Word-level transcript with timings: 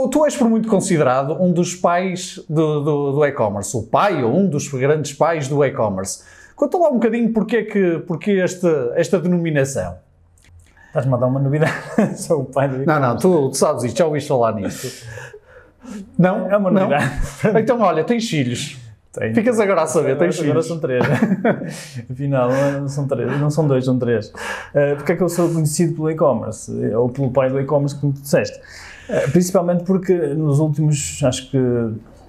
Tu, 0.00 0.08
tu 0.08 0.24
és 0.24 0.34
por 0.34 0.48
muito 0.48 0.68
considerado 0.68 1.34
um 1.42 1.52
dos 1.52 1.74
pais 1.74 2.40
do, 2.48 2.80
do, 2.80 3.12
do 3.12 3.24
e-commerce, 3.26 3.76
o 3.76 3.82
pai 3.82 4.24
ou 4.24 4.34
um 4.34 4.48
dos 4.48 4.66
grandes 4.68 5.12
pais 5.12 5.46
do 5.46 5.62
e-commerce. 5.64 6.22
Conta 6.56 6.78
lá 6.78 6.88
um 6.88 6.94
bocadinho 6.94 7.32
porque, 7.32 7.56
é 7.56 7.64
que, 7.64 7.98
porque 8.06 8.30
este, 8.32 8.66
esta 8.94 9.18
denominação. 9.18 9.96
Estás-me 10.86 11.14
a 11.14 11.16
dar 11.18 11.26
uma 11.26 11.40
novidade. 11.40 11.72
Sou 12.16 12.42
o 12.42 12.44
pai 12.46 12.68
do 12.68 12.84
Não, 12.86 12.98
não, 12.98 13.16
tu, 13.16 13.50
tu 13.50 13.56
sabes 13.56 13.84
isto, 13.84 13.98
já 13.98 14.06
ouviste 14.06 14.28
falar 14.28 14.54
nisto. 14.54 15.06
Não? 16.18 16.50
É 16.50 16.56
uma 16.56 16.70
Não? 16.70 16.88
novidade. 16.88 17.20
Então, 17.58 17.80
olha, 17.80 18.02
tens 18.02 18.28
filhos. 18.28 18.78
Ficas 19.34 19.58
agora 19.58 19.82
a 19.82 19.86
saber, 19.86 20.12
Agora, 20.12 20.28
tens 20.30 20.38
agora 20.40 20.62
filhos. 20.62 20.66
são 20.68 20.78
três. 20.78 21.04
Afinal, 22.10 22.48
não 22.80 22.88
são 22.88 23.06
três, 23.08 23.40
não 23.40 23.50
são 23.50 23.66
dois, 23.66 23.84
são 23.84 23.98
três. 23.98 24.28
Uh, 24.28 24.96
porque 24.96 25.12
é 25.12 25.16
que 25.16 25.22
eu 25.22 25.28
sou 25.28 25.48
conhecido 25.52 25.94
pelo 25.94 26.10
e-commerce? 26.10 26.70
Ou 26.94 27.08
pelo 27.08 27.30
pai 27.30 27.50
do 27.50 27.60
e-commerce, 27.60 27.96
como 27.98 28.12
tu 28.12 28.20
disseste? 28.20 28.58
Uh, 29.08 29.30
principalmente 29.32 29.82
porque 29.84 30.14
nos 30.14 30.60
últimos, 30.60 31.20
acho 31.24 31.50
que 31.50 31.58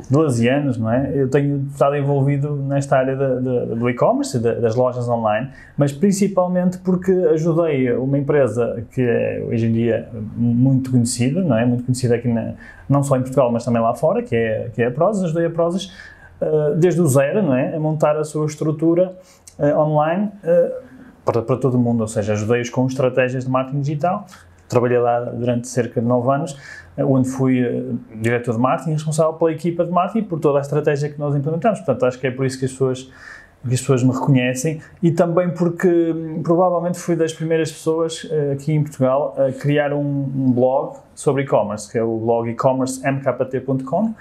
12 0.09 0.47
anos, 0.49 0.77
não 0.79 0.91
é? 0.91 1.11
Eu 1.13 1.29
tenho 1.29 1.67
estado 1.71 1.95
envolvido 1.95 2.55
nesta 2.55 2.97
área 2.97 3.15
da- 3.15 3.35
da- 3.35 3.65
do 3.75 3.87
e-commerce, 3.87 4.39
da- 4.39 4.55
das 4.55 4.75
lojas 4.75 5.07
online, 5.07 5.49
mas 5.77 5.91
principalmente 5.91 6.79
porque 6.79 7.11
ajudei 7.11 7.91
uma 7.93 8.17
empresa 8.17 8.83
que 8.91 9.01
é 9.03 9.45
hoje 9.47 9.67
em 9.67 9.71
dia 9.71 10.09
muito 10.35 10.89
conhecida, 10.89 11.43
não 11.43 11.55
é? 11.55 11.63
Muito 11.63 11.83
conhecida 11.83 12.15
aqui 12.15 12.27
na, 12.27 12.53
não 12.89 13.03
só 13.03 13.15
em 13.15 13.21
Portugal, 13.21 13.51
mas 13.51 13.63
também 13.63 13.79
lá 13.79 13.93
fora, 13.93 14.23
que 14.23 14.35
é, 14.35 14.69
que 14.73 14.81
é 14.81 14.87
a 14.87 14.91
Prozis. 14.91 15.25
Ajudei 15.25 15.45
a 15.45 15.49
Prozis 15.51 15.85
uh, 15.85 15.91
desde 16.77 17.01
o 17.01 17.07
zero, 17.07 17.43
não 17.43 17.55
é? 17.55 17.75
A 17.75 17.79
montar 17.79 18.17
a 18.17 18.23
sua 18.23 18.45
estrutura 18.45 19.15
uh, 19.59 19.77
online 19.77 20.31
uh, 20.43 20.83
para, 21.23 21.41
para 21.41 21.57
todo 21.57 21.75
o 21.75 21.77
mundo, 21.77 22.01
ou 22.01 22.07
seja, 22.07 22.33
ajudei-os 22.33 22.69
com 22.69 22.85
estratégias 22.87 23.45
de 23.45 23.49
marketing 23.49 23.81
digital. 23.81 24.25
Trabalhei 24.67 24.99
lá 24.99 25.19
durante 25.19 25.67
cerca 25.67 25.99
de 25.99 26.07
nove 26.07 26.31
anos, 26.33 26.57
onde 26.97 27.29
fui 27.29 27.61
diretor 28.21 28.53
de 28.53 28.59
marketing, 28.59 28.93
responsável 28.93 29.33
pela 29.33 29.51
equipa 29.51 29.83
de 29.83 29.91
marketing 29.91 30.25
por 30.25 30.39
toda 30.39 30.59
a 30.59 30.61
estratégia 30.61 31.09
que 31.09 31.19
nós 31.19 31.35
implementamos. 31.35 31.79
Portanto, 31.79 32.05
acho 32.05 32.17
que 32.17 32.27
é 32.27 32.31
por 32.31 32.45
isso 32.45 32.57
que 32.57 32.65
as 32.65 32.71
pessoas 32.71 33.11
que 33.67 33.73
as 33.73 33.79
pessoas 33.79 34.03
me 34.03 34.11
reconhecem 34.11 34.81
e 35.03 35.11
também 35.11 35.49
porque 35.51 35.87
hum, 35.87 36.41
provavelmente 36.43 36.97
fui 36.97 37.15
das 37.15 37.31
primeiras 37.31 37.71
pessoas 37.71 38.27
eh, 38.29 38.53
aqui 38.53 38.73
em 38.73 38.81
Portugal 38.81 39.35
a 39.37 39.51
criar 39.51 39.93
um, 39.93 39.99
um 39.99 40.51
blog 40.51 40.97
sobre 41.13 41.43
e-commerce, 41.43 41.91
que 41.91 41.97
é 41.97 42.03
o 42.03 42.17
blog 42.17 42.49
e-commercemkt.com, 42.49 44.15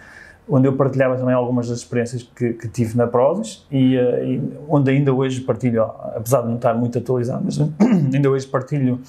onde 0.49 0.67
eu 0.67 0.77
partilhava 0.77 1.17
também 1.17 1.35
algumas 1.35 1.69
das 1.69 1.79
experiências 1.79 2.23
que, 2.23 2.53
que 2.55 2.69
tive 2.69 2.97
na 2.97 3.07
Prozis 3.07 3.67
e, 3.71 3.97
eh, 3.97 4.25
e 4.25 4.59
onde 4.69 4.91
ainda 4.91 5.13
hoje 5.13 5.41
partilho, 5.41 5.83
apesar 5.83 6.43
de 6.43 6.49
não 6.49 6.57
estar 6.57 6.75
muito 6.75 6.99
atualizado, 6.99 7.43
mas 7.45 7.59
ainda 8.13 8.31
hoje 8.31 8.47
partilho 8.47 9.01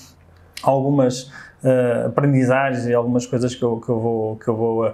algumas 0.61 1.31
eh, 1.63 2.03
aprendizagens 2.07 2.85
e 2.85 2.93
algumas 2.93 3.25
coisas 3.25 3.55
que 3.55 3.63
eu, 3.63 3.77
que 3.79 3.89
eu 3.89 3.99
vou, 3.99 4.35
que 4.37 4.47
eu 4.47 4.55
vou 4.55 4.85
eh, 4.85 4.93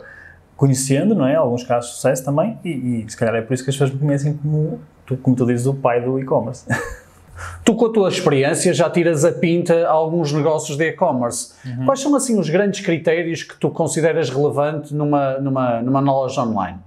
conhecendo, 0.55 1.13
não 1.13 1.27
é? 1.27 1.35
Alguns 1.35 1.63
casos 1.63 1.91
de 1.91 1.95
sucesso 1.97 2.25
também 2.25 2.58
e, 2.63 3.03
e 3.05 3.09
se 3.09 3.17
calhar 3.17 3.35
é 3.35 3.41
por 3.41 3.53
isso 3.53 3.63
que 3.63 3.69
as 3.69 3.75
pessoas 3.75 3.91
me 3.91 3.99
conhecem 3.99 4.33
como, 4.37 4.80
como 5.21 5.36
tu 5.36 5.45
dizes, 5.45 5.65
o 5.65 5.73
pai 5.73 6.02
do 6.02 6.20
e-commerce. 6.20 6.65
Tu, 7.64 7.75
com 7.75 7.86
a 7.86 7.93
tua 7.93 8.09
experiência, 8.09 8.73
já 8.73 8.89
tiras 8.89 9.23
a 9.23 9.31
pinta 9.31 9.87
a 9.87 9.92
alguns 9.92 10.31
negócios 10.31 10.77
de 10.77 10.83
e-commerce. 10.86 11.53
Quais 11.86 11.99
são, 11.99 12.15
assim, 12.15 12.39
os 12.39 12.49
grandes 12.49 12.80
critérios 12.80 13.43
que 13.43 13.58
tu 13.58 13.70
consideras 13.70 14.30
relevante 14.30 14.93
numa, 14.93 15.37
numa, 15.37 15.81
numa 15.81 15.99
loja 15.99 16.42
online? 16.42 16.80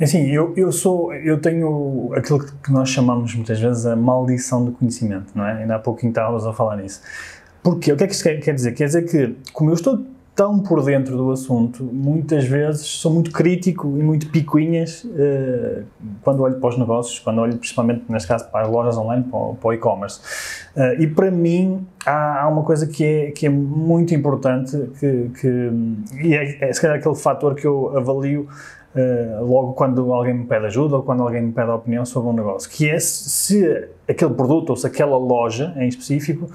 Assim, 0.00 0.26
eu, 0.30 0.52
eu 0.56 0.70
sou, 0.70 1.12
eu 1.14 1.40
tenho 1.40 2.10
aquilo 2.14 2.44
que 2.44 2.70
nós 2.70 2.90
chamamos 2.90 3.34
muitas 3.34 3.58
vezes 3.58 3.86
a 3.86 3.96
maldição 3.96 4.64
do 4.64 4.72
conhecimento, 4.72 5.32
não 5.34 5.46
é? 5.46 5.62
Ainda 5.62 5.76
há 5.76 5.78
pouquinho 5.78 6.10
estávamos 6.10 6.46
a 6.46 6.52
falar 6.52 6.76
nisso. 6.76 7.00
Porquê? 7.62 7.92
O 7.92 7.96
que 7.96 8.04
é 8.04 8.06
que 8.06 8.12
isto 8.12 8.22
quer, 8.22 8.38
quer 8.40 8.54
dizer? 8.54 8.72
Quer 8.72 8.84
dizer 8.84 9.02
que, 9.02 9.34
como 9.52 9.70
eu 9.70 9.74
estou 9.74 10.04
tão 10.36 10.58
por 10.58 10.84
dentro 10.84 11.16
do 11.16 11.30
assunto, 11.30 11.82
muitas 11.82 12.44
vezes 12.44 12.82
sou 12.82 13.10
muito 13.10 13.32
crítico 13.32 13.86
e 13.86 14.02
muito 14.02 14.28
picuinhas 14.28 15.06
eh, 15.16 15.82
quando 16.22 16.42
olho 16.42 16.60
para 16.60 16.68
os 16.68 16.78
negócios, 16.78 17.18
quando 17.18 17.40
olho 17.40 17.56
principalmente, 17.56 18.04
neste 18.06 18.28
caso, 18.28 18.46
para 18.50 18.66
as 18.66 18.68
lojas 18.68 18.98
online, 18.98 19.24
para 19.24 19.54
para 19.54 19.68
o 19.68 19.72
e-commerce. 19.72 20.20
Eh, 20.76 21.04
e 21.04 21.06
para 21.06 21.30
mim, 21.30 21.86
há, 22.04 22.42
há 22.42 22.48
uma 22.48 22.62
coisa 22.62 22.86
que 22.86 23.02
é, 23.02 23.30
que 23.30 23.46
é 23.46 23.48
muito 23.48 24.14
importante, 24.14 24.76
que, 25.00 25.30
que, 25.40 25.70
e 26.22 26.34
é, 26.34 26.68
é 26.68 26.72
se 26.72 26.82
calhar 26.82 26.98
aquele 26.98 27.16
fator 27.16 27.54
que 27.54 27.66
eu 27.66 27.96
avalio 27.96 28.46
Uh, 28.96 29.44
logo 29.44 29.74
quando 29.74 30.10
alguém 30.10 30.32
me 30.32 30.46
pede 30.46 30.64
ajuda 30.64 30.96
ou 30.96 31.02
quando 31.02 31.22
alguém 31.22 31.42
me 31.42 31.52
pede 31.52 31.68
opinião 31.68 32.06
sobre 32.06 32.30
um 32.30 32.32
negócio, 32.32 32.70
que 32.70 32.88
é 32.88 32.98
se, 32.98 33.28
se 33.28 33.88
aquele 34.08 34.32
produto 34.32 34.70
ou 34.70 34.76
se 34.76 34.86
aquela 34.86 35.18
loja 35.18 35.74
em 35.76 35.86
específico, 35.86 36.48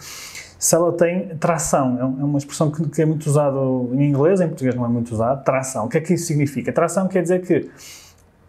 se 0.61 0.75
ela 0.75 0.93
tem 0.93 1.29
tração. 1.39 1.97
É 1.97 2.01
é 2.01 2.23
uma 2.23 2.37
expressão 2.37 2.69
que, 2.69 2.87
que 2.87 3.01
é 3.01 3.05
muito 3.05 3.25
usada 3.25 3.57
em 3.93 4.09
inglês, 4.09 4.39
em 4.39 4.47
português 4.47 4.75
não 4.75 4.85
é 4.85 4.87
muito 4.87 5.11
usada, 5.11 5.41
tração. 5.41 5.85
O 5.85 5.89
que 5.89 5.97
é 5.97 6.01
que 6.01 6.13
isso 6.13 6.27
significa? 6.27 6.71
Tração 6.71 7.07
quer 7.07 7.23
dizer 7.23 7.41
que 7.41 7.67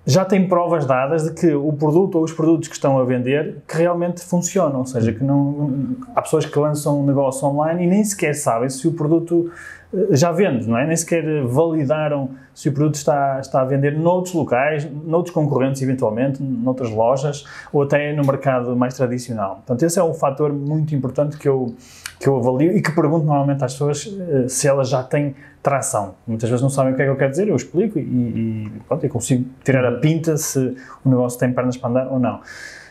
já 0.05 0.23
tem 0.23 0.47
provas 0.47 0.85
dadas 0.85 1.25
de 1.25 1.33
que 1.33 1.55
o 1.55 1.73
produto 1.73 2.17
ou 2.17 2.25
os 2.25 2.33
produtos 2.33 2.69
que 2.69 2.75
estão 2.75 2.99
a 2.99 3.05
vender 3.05 3.63
que 3.67 3.79
realmente 3.79 4.23
funcionam, 4.23 4.81
ou 4.81 4.87
seja, 4.87 5.11
que 5.11 5.25
não 5.25 5.97
há 6.15 6.21
pessoas 6.21 6.45
que 6.45 6.59
lançam 6.59 7.01
um 7.01 7.07
negócio 7.07 7.49
online 7.49 7.85
e 7.85 7.87
nem 7.87 8.05
sequer 8.05 8.35
sabem 8.35 8.69
se 8.69 8.87
o 8.87 8.93
produto 8.93 9.51
eh, 9.95 10.15
já 10.15 10.33
vende, 10.33 10.69
não 10.69 10.77
é? 10.77 10.87
Nem 10.87 10.97
sequer 10.97 11.45
validaram 11.45 12.31
se 12.55 12.69
o 12.69 12.73
produto 12.73 12.97
está, 12.97 13.39
está 13.41 13.63
a 13.63 13.65
vender 13.65 13.97
noutros 13.97 14.35
locais, 14.35 14.87
noutros 15.05 15.33
concorrentes 15.33 15.81
eventualmente, 15.81 16.43
noutras 16.43 16.91
lojas 16.91 17.45
ou 17.73 17.83
até 17.83 18.13
no 18.13 18.25
mercado 18.25 18.77
mais 18.77 18.95
tradicional. 18.95 19.57
Portanto, 19.57 19.85
esse 19.85 19.99
é 19.99 20.05
um 20.05 20.15
fator 20.15 20.53
muito 20.53 20.95
importante 20.95 21.39
que 21.39 21.49
eu, 21.49 21.75
que 22.23 22.29
eu 22.29 22.37
avalio 22.37 22.77
e 22.77 22.81
que 22.81 22.93
pergunto 22.93 23.27
normalmente 23.27 23.65
às 23.65 23.73
pessoas 23.73 24.07
eh, 24.07 24.47
se 24.49 24.69
elas 24.69 24.89
já 24.89 25.03
têm 25.03 25.35
tração. 25.61 26.15
Muitas 26.25 26.49
vezes 26.49 26.63
não 26.63 26.71
sabem 26.71 26.93
o 26.93 26.97
que 26.97 27.03
é 27.03 27.05
que 27.05 27.11
eu 27.11 27.17
quero 27.17 27.33
dizer, 27.33 27.49
eu 27.49 27.57
explico 27.57 27.99
e, 27.99 28.03
e 28.03 28.73
pronto, 28.87 29.05
eu 29.05 29.11
consigo 29.11 29.45
tirar 29.65 29.85
a 29.85 29.99
pinta 29.99 30.37
se 30.37 30.77
o 31.05 31.09
negócio 31.11 31.37
tem 31.37 31.53
pernas 31.53 31.77
para 31.77 31.91
andar 31.91 32.13
ou 32.13 32.21
não. 32.21 32.41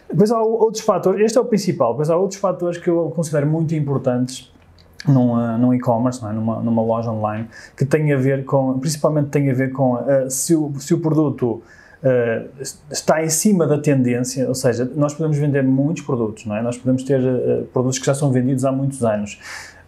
Depois 0.10 0.30
há 0.32 0.42
outros 0.42 0.84
fatores, 0.84 1.26
este 1.26 1.38
é 1.38 1.42
o 1.42 1.46
principal, 1.46 1.94
depois 1.94 2.10
há 2.10 2.18
outros 2.18 2.42
fatores 2.42 2.78
que 2.78 2.90
eu 2.90 3.10
considero 3.16 3.48
muito 3.48 3.74
importantes 3.74 4.52
num, 5.08 5.32
uh, 5.32 5.58
num 5.58 5.74
e-commerce, 5.74 6.24
é? 6.26 6.34
numa, 6.34 6.62
numa 6.62 6.82
loja 6.82 7.10
online, 7.10 7.48
que 7.78 7.86
tem 7.86 8.12
a 8.12 8.18
ver 8.18 8.44
com, 8.44 8.78
principalmente 8.80 9.30
tem 9.30 9.50
a 9.50 9.54
ver 9.54 9.72
com 9.72 9.94
uh, 9.94 10.30
se, 10.30 10.54
o, 10.54 10.74
se 10.78 10.94
o 10.94 11.00
produto 11.00 11.64
uh, 12.04 12.50
está 12.92 13.24
em 13.24 13.30
cima 13.30 13.66
da 13.68 13.78
tendência, 13.78 14.48
ou 14.48 14.56
seja, 14.56 14.90
nós 14.96 15.14
podemos 15.14 15.38
vender 15.38 15.64
muitos 15.64 16.04
produtos, 16.04 16.46
não 16.46 16.56
é? 16.56 16.62
Nós 16.62 16.78
podemos 16.78 17.04
ter 17.04 17.20
uh, 17.20 17.64
produtos 17.74 18.00
que 18.00 18.06
já 18.06 18.14
são 18.14 18.32
vendidos 18.32 18.66
há 18.66 18.72
muitos 18.72 19.04
anos, 19.04 19.40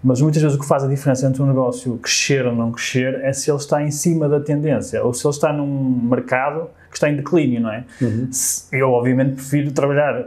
mas 0.03 0.19
muitas 0.21 0.41
vezes 0.41 0.57
o 0.57 0.59
que 0.59 0.65
faz 0.67 0.83
a 0.83 0.87
diferença 0.87 1.25
entre 1.27 1.41
um 1.41 1.47
negócio 1.47 1.97
crescer 1.97 2.45
ou 2.45 2.53
não 2.55 2.71
crescer 2.71 3.21
é 3.23 3.31
se 3.31 3.49
ele 3.49 3.57
está 3.57 3.81
em 3.81 3.91
cima 3.91 4.27
da 4.27 4.39
tendência, 4.39 5.03
ou 5.03 5.13
se 5.13 5.25
ele 5.25 5.33
está 5.33 5.53
num 5.53 6.01
mercado 6.09 6.69
que 6.89 6.97
está 6.97 7.09
em 7.09 7.15
declínio, 7.15 7.61
não 7.61 7.71
é? 7.71 7.83
Se- 8.31 8.65
Eu, 8.75 8.91
obviamente, 8.91 9.35
prefiro 9.35 9.71
trabalhar 9.71 10.25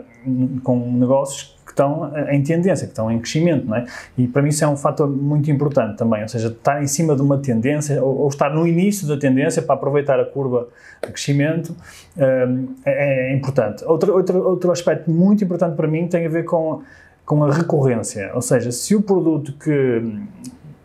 com 0.64 0.92
negócios 0.92 1.55
estão 1.76 2.10
em 2.30 2.42
tendência, 2.42 2.86
que 2.86 2.92
estão 2.92 3.10
em 3.12 3.18
crescimento, 3.18 3.66
não 3.66 3.76
é? 3.76 3.84
E 4.16 4.26
para 4.26 4.40
mim 4.40 4.48
isso 4.48 4.64
é 4.64 4.68
um 4.68 4.76
fator 4.76 5.06
muito 5.06 5.50
importante 5.50 5.98
também, 5.98 6.22
ou 6.22 6.28
seja, 6.28 6.48
estar 6.48 6.82
em 6.82 6.86
cima 6.86 7.14
de 7.14 7.20
uma 7.20 7.36
tendência 7.36 8.02
ou, 8.02 8.22
ou 8.22 8.28
estar 8.28 8.48
no 8.48 8.66
início 8.66 9.06
da 9.06 9.16
tendência 9.16 9.60
para 9.60 9.74
aproveitar 9.74 10.18
a 10.18 10.24
curva 10.24 10.68
de 11.02 11.12
crescimento 11.12 11.76
hum, 12.16 12.68
é, 12.84 13.30
é 13.30 13.36
importante. 13.36 13.84
Outro, 13.84 14.14
outro, 14.14 14.48
outro 14.48 14.72
aspecto 14.72 15.10
muito 15.10 15.44
importante 15.44 15.76
para 15.76 15.86
mim 15.86 16.08
tem 16.08 16.24
a 16.24 16.30
ver 16.30 16.44
com, 16.44 16.80
com 17.24 17.44
a 17.44 17.52
recorrência, 17.52 18.30
ou 18.34 18.42
seja, 18.42 18.72
se 18.72 18.96
o 18.96 19.02
produto 19.02 19.52
que, 19.52 20.02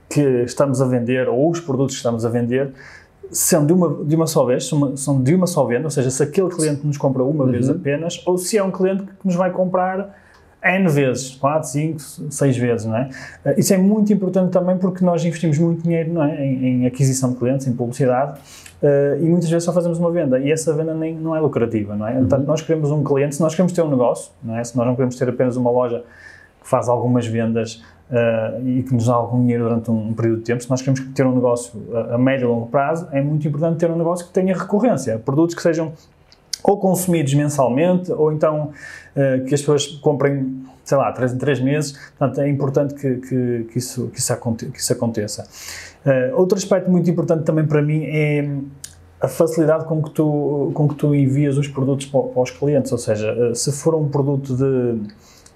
que 0.09 0.43
estamos 0.43 0.81
a 0.81 0.85
vender 0.85 1.29
ou 1.29 1.49
os 1.49 1.61
produtos 1.61 1.95
que 1.95 1.99
estamos 1.99 2.25
a 2.25 2.29
vender 2.29 2.73
são 3.31 3.65
de 3.65 3.71
uma, 3.71 4.03
de 4.03 4.13
uma 4.13 4.27
só 4.27 4.43
vez, 4.43 4.65
são, 4.65 5.23
de 5.23 5.33
uma 5.33 5.47
só 5.47 5.63
venda, 5.63 5.85
ou 5.85 5.89
seja, 5.89 6.11
se 6.11 6.21
aquele 6.21 6.49
cliente 6.49 6.85
nos 6.85 6.97
compra 6.97 7.23
uma 7.23 7.47
vez 7.47 7.69
apenas, 7.69 8.21
ou 8.25 8.38
se 8.38 8.57
é 8.57 8.63
um 8.63 8.71
cliente 8.71 9.03
que 9.03 9.25
nos 9.25 9.35
vai 9.35 9.51
comprar 9.51 10.19
N 10.63 10.87
vezes, 10.89 11.35
4, 11.35 11.69
5, 11.69 11.99
6 12.29 12.57
vezes, 12.57 12.85
não 12.85 12.95
é? 12.95 13.09
Eh, 13.43 13.55
Isso 13.57 13.73
é 13.73 13.77
muito 13.77 14.13
importante 14.13 14.51
também 14.51 14.77
porque 14.77 15.03
nós 15.03 15.25
investimos 15.25 15.57
muito 15.57 15.81
dinheiro 15.83 16.13
não 16.13 16.23
é? 16.23 16.45
em, 16.45 16.83
em 16.83 16.85
aquisição 16.85 17.31
de 17.31 17.37
clientes, 17.37 17.65
em 17.65 17.73
publicidade, 17.73 18.39
eh, 18.81 19.17
e 19.21 19.25
muitas 19.25 19.49
vezes 19.49 19.63
só 19.63 19.73
fazemos 19.73 19.97
uma 19.97 20.11
venda, 20.11 20.39
e 20.39 20.51
essa 20.51 20.73
venda 20.73 20.93
nem, 20.93 21.15
não 21.15 21.35
é 21.35 21.39
lucrativa, 21.39 21.95
não 21.95 22.07
é? 22.07 22.13
Portanto, 22.13 22.45
nós 22.45 22.61
queremos 22.61 22.91
um 22.91 23.03
cliente, 23.03 23.35
se 23.35 23.41
nós 23.41 23.53
queremos 23.53 23.73
ter 23.73 23.81
um 23.81 23.89
negócio, 23.89 24.31
não 24.43 24.57
é? 24.57 24.63
Se 24.63 24.75
nós 24.77 24.85
não 24.85 24.95
queremos 24.95 25.15
ter 25.15 25.29
apenas 25.29 25.55
uma 25.55 25.71
loja 25.71 26.03
que 26.61 26.69
faz 26.69 26.87
algumas 26.87 27.25
vendas 27.25 27.83
uh, 28.11 28.67
e 28.67 28.83
que 28.83 28.93
nos 28.93 29.07
dá 29.07 29.13
algum 29.13 29.41
dinheiro 29.41 29.63
durante 29.63 29.89
um, 29.89 30.09
um, 30.09 30.13
período 30.13 30.39
de 30.39 30.43
tempo, 30.43 30.61
se 30.61 30.69
nós 30.69 30.81
queremos 30.81 31.01
ter 31.13 31.25
um 31.25 31.33
negócio 31.33 31.81
a, 31.93 32.15
a 32.15 32.17
médio 32.19 32.45
e 32.45 32.47
longo 32.47 32.67
prazo, 32.67 33.07
é 33.11 33.21
muito 33.21 33.47
importante 33.47 33.79
ter 33.79 33.89
um 33.89 33.97
negócio 33.97 34.27
que 34.27 34.31
tenha 34.31 34.55
recorrência, 34.55 35.17
produtos 35.17 35.55
que 35.55 35.61
sejam 35.61 35.93
ou 36.63 36.77
consumidos 36.77 37.33
mensalmente, 37.33 38.11
ou 38.11 38.31
então 38.31 38.71
uh, 39.15 39.45
que 39.45 39.53
as 39.53 39.61
pessoas 39.61 39.87
comprem, 39.87 40.63
sei 40.83 40.97
lá, 40.97 41.11
3 41.11 41.33
em 41.33 41.37
3 41.37 41.59
meses. 41.61 41.91
Portanto, 42.17 42.41
é 42.41 42.49
importante 42.49 42.93
que, 42.93 43.15
que, 43.15 43.67
que, 43.71 43.77
isso, 43.77 44.07
que, 44.07 44.19
isso, 44.19 44.33
aconte, 44.33 44.65
que 44.67 44.79
isso 44.79 44.93
aconteça. 44.93 45.47
Uh, 46.05 46.35
outro 46.35 46.57
aspecto 46.57 46.89
muito 46.89 47.09
importante 47.09 47.43
também 47.43 47.65
para 47.65 47.81
mim 47.81 48.03
é 48.05 48.47
a 49.19 49.27
facilidade 49.27 49.85
com 49.85 50.01
que 50.01 50.09
tu, 50.11 50.71
com 50.73 50.87
que 50.87 50.95
tu 50.95 51.13
envias 51.13 51.57
os 51.57 51.67
produtos 51.67 52.07
para, 52.07 52.21
para 52.21 52.41
os 52.41 52.51
clientes. 52.51 52.91
Ou 52.91 52.97
seja, 52.97 53.33
uh, 53.33 53.55
se 53.55 53.71
for 53.71 53.95
um 53.95 54.09
produto 54.09 54.55
de, 54.55 55.01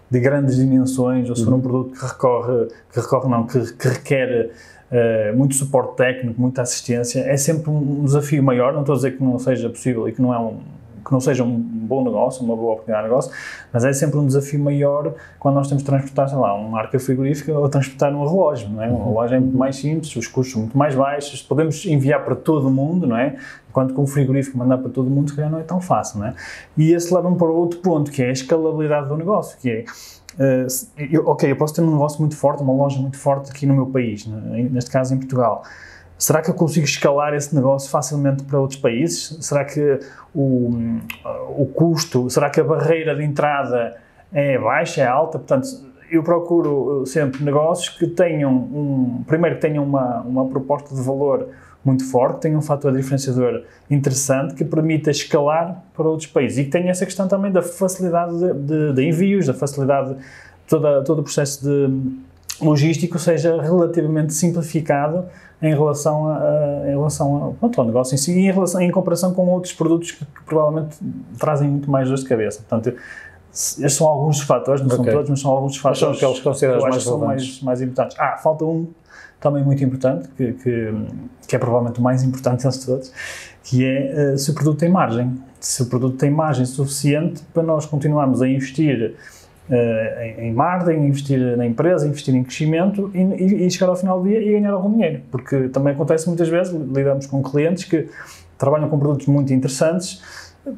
de 0.09 0.19
grandes 0.19 0.55
dimensões, 0.55 1.29
ou 1.29 1.35
se 1.35 1.43
for 1.43 1.53
um 1.53 1.57
uhum. 1.57 1.61
produto 1.61 1.99
que 1.99 2.05
recorre, 2.05 2.67
que 2.91 2.99
recorre 2.99 3.29
não, 3.29 3.45
que, 3.45 3.73
que 3.73 3.87
requer 3.87 4.51
Uh, 4.85 5.35
muito 5.35 5.55
suporte 5.55 5.95
técnico, 5.95 6.39
muita 6.39 6.61
assistência, 6.61 7.21
é 7.21 7.35
sempre 7.35 7.71
um 7.71 8.05
desafio 8.05 8.43
maior. 8.43 8.71
Não 8.71 8.81
estou 8.81 8.93
a 8.93 8.95
dizer 8.97 9.17
que 9.17 9.23
não 9.23 9.39
seja 9.39 9.67
possível 9.67 10.07
e 10.07 10.11
que 10.11 10.21
não 10.21 10.31
é 10.31 10.39
um, 10.39 10.59
que 11.05 11.11
não 11.11 11.19
seja 11.19 11.43
um 11.43 11.55
bom 11.55 12.03
negócio, 12.03 12.43
uma 12.43 12.55
boa 12.55 12.73
oportunidade 12.73 13.05
de 13.05 13.09
negócio, 13.09 13.31
mas 13.71 13.85
é 13.85 13.93
sempre 13.93 14.17
um 14.17 14.25
desafio 14.25 14.59
maior 14.59 15.13
quando 15.39 15.55
nós 15.55 15.67
temos 15.67 15.83
de 15.83 15.89
transportar, 15.89 16.27
sei 16.27 16.37
lá, 16.37 16.53
uma 16.55 16.69
marca 16.69 16.99
frigorífica 16.99 17.53
ou 17.53 17.69
transportar 17.69 18.13
um 18.13 18.25
relógio, 18.25 18.69
não 18.69 18.81
é? 18.81 18.87
Um 18.87 19.05
relógio 19.05 19.37
é 19.37 19.39
muito 19.39 19.57
mais 19.57 19.75
simples, 19.75 20.15
os 20.15 20.27
custos 20.27 20.53
são 20.53 20.61
muito 20.61 20.77
mais 20.77 20.95
baixos, 20.95 21.41
podemos 21.41 21.85
enviar 21.85 22.25
para 22.25 22.35
todo 22.35 22.67
o 22.67 22.71
mundo, 22.71 23.05
não 23.05 23.17
é? 23.17 23.35
Enquanto 23.69 23.93
com 23.93 24.03
o 24.03 24.07
frigorífico 24.07 24.57
mandar 24.57 24.79
para 24.79 24.89
todo 24.89 25.07
o 25.07 25.09
mundo, 25.09 25.29
se 25.29 25.35
calhar 25.35 25.51
não 25.51 25.59
é 25.59 25.63
tão 25.63 25.79
fácil, 25.79 26.19
não 26.19 26.27
é? 26.27 26.33
E 26.77 26.91
esse 26.91 27.13
leva-me 27.13 27.37
para 27.37 27.47
outro 27.47 27.79
ponto, 27.79 28.09
que 28.09 28.23
é 28.23 28.29
a 28.29 28.31
escalabilidade 28.31 29.07
do 29.07 29.15
negócio, 29.15 29.57
que 29.59 29.69
é 29.69 29.85
Uh, 30.35 30.67
eu, 30.97 31.25
ok, 31.27 31.49
eu 31.49 31.55
posso 31.55 31.73
ter 31.73 31.81
um 31.81 31.91
negócio 31.91 32.19
muito 32.19 32.35
forte, 32.35 32.61
uma 32.61 32.73
loja 32.73 32.99
muito 32.99 33.17
forte 33.17 33.49
aqui 33.49 33.65
no 33.65 33.73
meu 33.73 33.85
país, 33.85 34.27
né? 34.27 34.67
neste 34.69 34.91
caso 34.91 35.13
em 35.13 35.17
Portugal, 35.17 35.63
Será 36.17 36.41
que 36.41 36.49
eu 36.49 36.53
consigo 36.53 36.85
escalar 36.85 37.33
esse 37.33 37.53
negócio 37.53 37.89
facilmente 37.89 38.43
para 38.43 38.59
outros 38.59 38.79
países? 38.79 39.37
Será 39.41 39.65
que 39.65 39.99
o, 40.33 40.99
o 41.57 41.65
custo, 41.73 42.29
será 42.29 42.49
que 42.49 42.59
a 42.59 42.63
barreira 42.63 43.15
de 43.15 43.23
entrada 43.23 43.97
é 44.31 44.57
baixa, 44.57 45.01
é 45.01 45.07
alta? 45.07 45.37
Portanto, 45.37 45.67
eu 46.09 46.23
procuro 46.23 47.05
sempre 47.05 47.43
negócios 47.43 47.89
que 47.97 48.07
tenham 48.07 48.51
um, 48.53 49.23
primeiro 49.27 49.57
que 49.57 49.61
tenham 49.61 49.83
uma, 49.83 50.21
uma 50.21 50.45
proposta 50.47 50.95
de 50.95 51.01
valor 51.01 51.49
muito 51.83 52.09
forte, 52.09 52.41
tenham 52.41 52.59
um 52.59 52.63
fator 52.63 52.91
diferenciador 52.91 53.63
interessante 53.89 54.55
que 54.55 54.65
permita 54.65 55.11
escalar 55.11 55.83
para 55.95 56.07
outros 56.07 56.27
países 56.27 56.57
e 56.57 56.63
que 56.63 56.71
tenha 56.71 56.89
essa 56.89 57.05
questão 57.05 57.27
também 57.27 57.51
da 57.51 57.61
facilidade 57.61 58.37
de, 58.37 58.53
de, 58.53 58.93
de 58.93 59.07
envios, 59.07 59.45
da 59.45 59.53
facilidade, 59.53 60.15
toda, 60.67 61.03
todo 61.03 61.19
o 61.19 61.23
processo 61.23 61.63
de 61.63 62.17
logístico 62.61 63.19
seja 63.19 63.61
relativamente 63.61 64.33
simplificado 64.33 65.25
em 65.61 65.73
relação, 65.73 66.27
a, 66.27 66.83
em 66.85 66.91
relação 66.91 67.49
a, 67.49 67.51
pronto, 67.53 67.81
ao 67.81 67.87
negócio 67.87 68.15
em 68.15 68.17
si 68.17 68.31
e 68.33 68.47
em, 68.47 68.51
relação, 68.51 68.81
em 68.81 68.91
comparação 68.91 69.33
com 69.33 69.47
outros 69.47 69.73
produtos 69.73 70.11
que, 70.11 70.25
que 70.25 70.43
provavelmente 70.45 70.97
trazem 71.39 71.69
muito 71.69 71.89
mais 71.89 72.07
dor 72.07 72.17
de 72.17 72.25
cabeça. 72.25 72.59
Portanto, 72.67 72.95
estes 73.51 73.93
são 73.93 74.07
alguns 74.07 74.41
fatores, 74.41 74.81
não 74.81 74.87
okay. 74.87 74.97
são 74.97 75.13
todos, 75.13 75.29
mas 75.29 75.39
são 75.39 75.51
alguns 75.51 75.77
fatores 75.77 75.99
são 75.99 76.11
aqueles 76.11 76.37
que 76.37 76.43
consideras 76.43 76.83
mais, 76.83 77.03
são 77.03 77.17
mais, 77.17 77.61
mais 77.61 77.81
importantes. 77.81 78.17
Ah, 78.19 78.37
falta 78.37 78.65
um 78.65 78.87
também 79.39 79.63
muito 79.63 79.83
importante, 79.83 80.27
que, 80.35 80.53
que, 80.53 80.93
que 81.47 81.55
é 81.55 81.59
provavelmente 81.59 81.99
o 81.99 82.03
mais 82.03 82.23
importante 82.23 82.63
deles 82.63 82.83
todos, 82.83 83.11
que 83.63 83.85
é 83.85 84.33
uh, 84.33 84.37
se 84.37 84.51
o 84.51 84.53
produto 84.53 84.79
tem 84.79 84.89
margem. 84.89 85.33
Se 85.59 85.83
o 85.83 85.85
produto 85.87 86.17
tem 86.17 86.29
margem 86.29 86.65
suficiente 86.65 87.43
para 87.53 87.63
nós 87.63 87.85
continuarmos 87.85 88.41
a 88.41 88.47
investir 88.47 89.15
uh, 89.69 90.41
em, 90.41 90.53
marketing, 90.53 91.05
investir 91.07 91.57
na 91.57 91.65
empresa, 91.65 92.07
investir 92.07 92.35
em 92.35 92.43
crescimento 92.43 93.11
e, 93.13 93.19
e, 93.19 93.67
e, 93.67 93.71
chegar 93.71 93.89
ao 93.89 93.95
final 93.95 94.21
do 94.21 94.27
dia 94.27 94.41
e 94.41 94.51
ganhar 94.51 94.73
algum 94.73 94.91
dinheiro. 94.91 95.21
Porque 95.31 95.69
também 95.69 95.93
acontece 95.93 96.27
muitas 96.27 96.49
vezes, 96.49 96.73
lidamos 96.73 97.27
com 97.27 97.41
clientes 97.41 97.83
que 97.83 98.07
trabalham 98.57 98.89
com 98.89 98.97
produtos 98.97 99.27
muito 99.27 99.53
interessantes, 99.53 100.21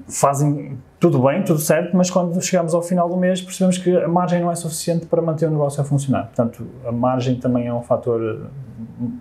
fazem 0.07 0.77
tudo 0.99 1.21
bem, 1.21 1.43
tudo 1.43 1.59
certo, 1.59 1.95
mas 1.95 2.09
quando 2.09 2.41
chegamos 2.41 2.73
ao 2.73 2.81
final 2.81 3.07
do 3.07 3.15
mês 3.15 3.41
percebemos 3.41 3.77
que 3.77 3.95
a 3.95 4.07
margem 4.07 4.41
não 4.41 4.51
é 4.51 4.55
suficiente 4.55 5.05
para 5.05 5.21
manter 5.21 5.47
o 5.47 5.51
negócio 5.51 5.81
a 5.81 5.83
funcionar. 5.83 6.25
Portanto, 6.25 6.65
a 6.85 6.91
margem 6.91 7.35
também 7.39 7.67
é 7.67 7.73
um 7.73 7.81
fator, 7.81 8.49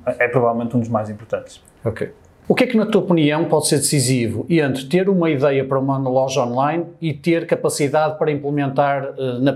é 0.07 0.29
provavelmente 0.29 0.77
um 0.77 0.81
dos 0.81 0.89
mais 0.89 1.09
importantes. 1.11 1.63
Ok. 1.85 2.13
O 2.49 2.55
que 2.55 2.65
é 2.65 2.67
que, 2.67 2.77
na 2.77 2.87
tua 2.87 3.03
opinião, 3.03 3.45
pode 3.47 3.67
ser 3.67 3.77
decisivo 3.77 4.47
entre 4.49 4.85
ter 4.85 5.09
uma 5.09 5.29
ideia 5.29 5.65
para 5.65 5.81
uma 5.81 5.99
loja 5.99 6.45
online 6.45 6.87
e 7.01 7.13
ter 7.13 7.45
capacidade 7.47 8.19
para 8.19 8.31
implementar 8.31 9.15
uh, 9.19 9.41
na, 9.41 9.53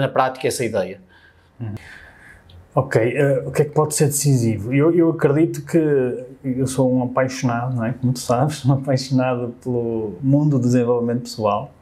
na, 0.00 0.08
prática 0.08 0.48
essa 0.48 0.64
ideia? 0.64 1.00
Hum. 1.60 1.74
Ok, 2.74 3.00
uh, 3.00 3.48
o 3.48 3.52
que 3.52 3.62
é 3.62 3.64
que 3.66 3.70
pode 3.70 3.94
ser 3.94 4.06
decisivo? 4.06 4.72
Eu, 4.74 4.92
eu, 4.92 5.10
acredito 5.10 5.64
que 5.64 5.78
eu 6.42 6.66
sou 6.66 6.92
um 6.92 7.04
apaixonado, 7.04 7.76
não 7.76 7.84
é? 7.84 7.92
como 7.92 8.12
tu 8.12 8.18
sabes, 8.18 8.64
um 8.66 8.72
apaixonado 8.72 9.54
pelo 9.62 10.14
mundo 10.20 10.58
do 10.58 10.64
desenvolvimento 10.64 11.22
pessoal 11.22 11.72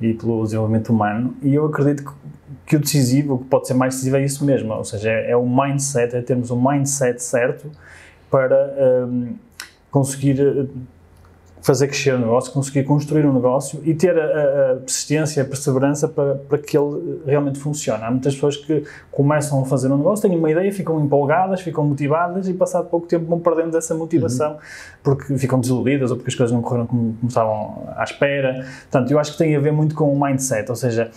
e 0.00 0.14
pelo 0.14 0.44
desenvolvimento 0.44 0.90
humano, 0.90 1.34
e 1.42 1.54
eu 1.54 1.66
acredito 1.66 2.04
que, 2.04 2.12
que 2.66 2.76
o 2.76 2.80
decisivo, 2.80 3.34
o 3.34 3.38
que 3.38 3.44
pode 3.46 3.66
ser 3.66 3.74
mais 3.74 3.94
decisivo 3.94 4.16
é 4.16 4.24
isso 4.24 4.44
mesmo, 4.44 4.72
ou 4.72 4.84
seja, 4.84 5.10
é, 5.10 5.32
é 5.32 5.36
o 5.36 5.46
mindset, 5.46 6.14
é 6.14 6.22
termos 6.22 6.50
o 6.50 6.56
mindset 6.56 7.22
certo 7.22 7.70
para 8.30 9.06
um, 9.08 9.34
conseguir 9.90 10.40
eh, 10.40 10.66
fazer 11.66 11.88
crescer 11.88 12.14
o 12.14 12.18
negócio, 12.18 12.52
conseguir 12.52 12.84
construir 12.84 13.26
um 13.26 13.32
negócio 13.32 13.80
e 13.84 13.92
ter 13.92 14.16
a, 14.16 14.72
a 14.72 14.76
persistência, 14.76 15.42
a 15.42 15.46
perseverança 15.46 16.06
para, 16.06 16.36
para 16.36 16.58
que 16.58 16.78
ele 16.78 17.20
realmente 17.26 17.58
funcione. 17.58 18.04
Há 18.04 18.10
muitas 18.10 18.34
pessoas 18.34 18.56
que 18.56 18.84
começam 19.10 19.60
a 19.60 19.64
fazer 19.64 19.90
um 19.90 19.96
negócio, 19.96 20.28
têm 20.28 20.38
uma 20.38 20.48
ideia, 20.48 20.72
ficam 20.72 21.04
empolgadas, 21.04 21.60
ficam 21.60 21.84
motivadas 21.84 22.48
e 22.48 22.54
passado 22.54 22.88
pouco 22.88 23.08
tempo 23.08 23.26
vão 23.26 23.40
perdendo 23.40 23.76
essa 23.76 23.96
motivação 23.96 24.52
uhum. 24.52 24.58
porque 25.02 25.36
ficam 25.38 25.58
desiludidas 25.58 26.12
ou 26.12 26.16
porque 26.16 26.30
as 26.30 26.36
coisas 26.36 26.54
não 26.54 26.62
correram 26.62 26.86
como, 26.86 27.14
como 27.14 27.28
estavam 27.28 27.88
à 27.96 28.04
espera. 28.04 28.64
Portanto, 28.82 29.10
eu 29.10 29.18
acho 29.18 29.32
que 29.32 29.38
tem 29.38 29.56
a 29.56 29.60
ver 29.60 29.72
muito 29.72 29.96
com 29.96 30.12
o 30.12 30.24
mindset, 30.24 30.70
ou 30.70 30.76
seja, 30.76 31.10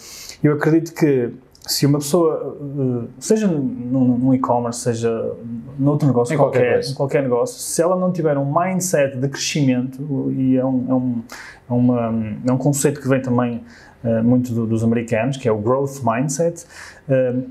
eu 0.43 0.53
acredito 0.53 0.95
que 0.95 1.31
se 1.69 1.85
uma 1.85 1.99
pessoa, 1.99 2.57
eh, 2.59 3.07
seja 3.19 3.47
num, 3.47 4.33
e-commerce, 4.33 4.79
seja 4.79 5.33
noutro 5.77 6.07
negócio, 6.07 6.33
em 6.33 6.37
qualquer, 6.37 6.79
qualquer, 6.79 6.93
qualquer, 6.95 7.23
negócio, 7.23 7.59
se 7.59 7.79
ela 7.79 7.95
não 7.95 8.11
tiver 8.11 8.37
um 8.39 8.51
mindset 8.51 9.15
de 9.15 9.27
crescimento, 9.27 10.31
e 10.31 10.57
é 10.57 10.65
um, 10.65 10.85
é 10.89 10.93
um, 10.93 11.23
é 11.69 11.73
uma, 11.73 12.35
é 12.47 12.51
um 12.51 12.57
conceito 12.57 12.99
que 12.99 13.07
vem 13.07 13.21
também 13.21 13.63
uh, 14.03 14.23
muito 14.23 14.51
do, 14.51 14.65
dos 14.65 14.83
americanos, 14.83 15.37
que 15.37 15.47
é 15.47 15.51
o 15.51 15.59
growth 15.59 16.01
mindset, 16.03 16.65
uh, 17.07 17.47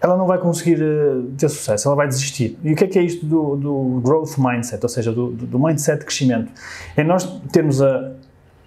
ela 0.00 0.16
não 0.16 0.26
vai 0.26 0.38
conseguir 0.38 0.82
uh, 0.82 1.30
ter 1.38 1.48
sucesso, 1.48 1.86
ela 1.86 1.96
vai 1.96 2.08
desistir. 2.08 2.58
E 2.64 2.72
o 2.72 2.76
que 2.76 2.82
é 2.82 2.86
que 2.88 2.98
é 2.98 3.02
isto 3.02 3.24
do, 3.24 3.54
do 3.54 4.00
growth 4.02 4.38
mindset, 4.38 4.82
ou 4.82 4.88
seja, 4.88 5.12
do, 5.12 5.30
do 5.30 5.58
mindset 5.58 6.00
de 6.00 6.04
crescimento? 6.04 6.50
É 6.96 7.04
nós 7.04 7.24
termos 7.52 7.80
a, 7.80 8.12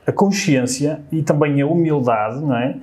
a 0.08 0.12
consciência 0.14 1.02
e 1.12 1.22
também 1.22 1.62
a 1.62 1.68
humildade, 1.68 2.40
não 2.40 2.56
é? 2.56 2.78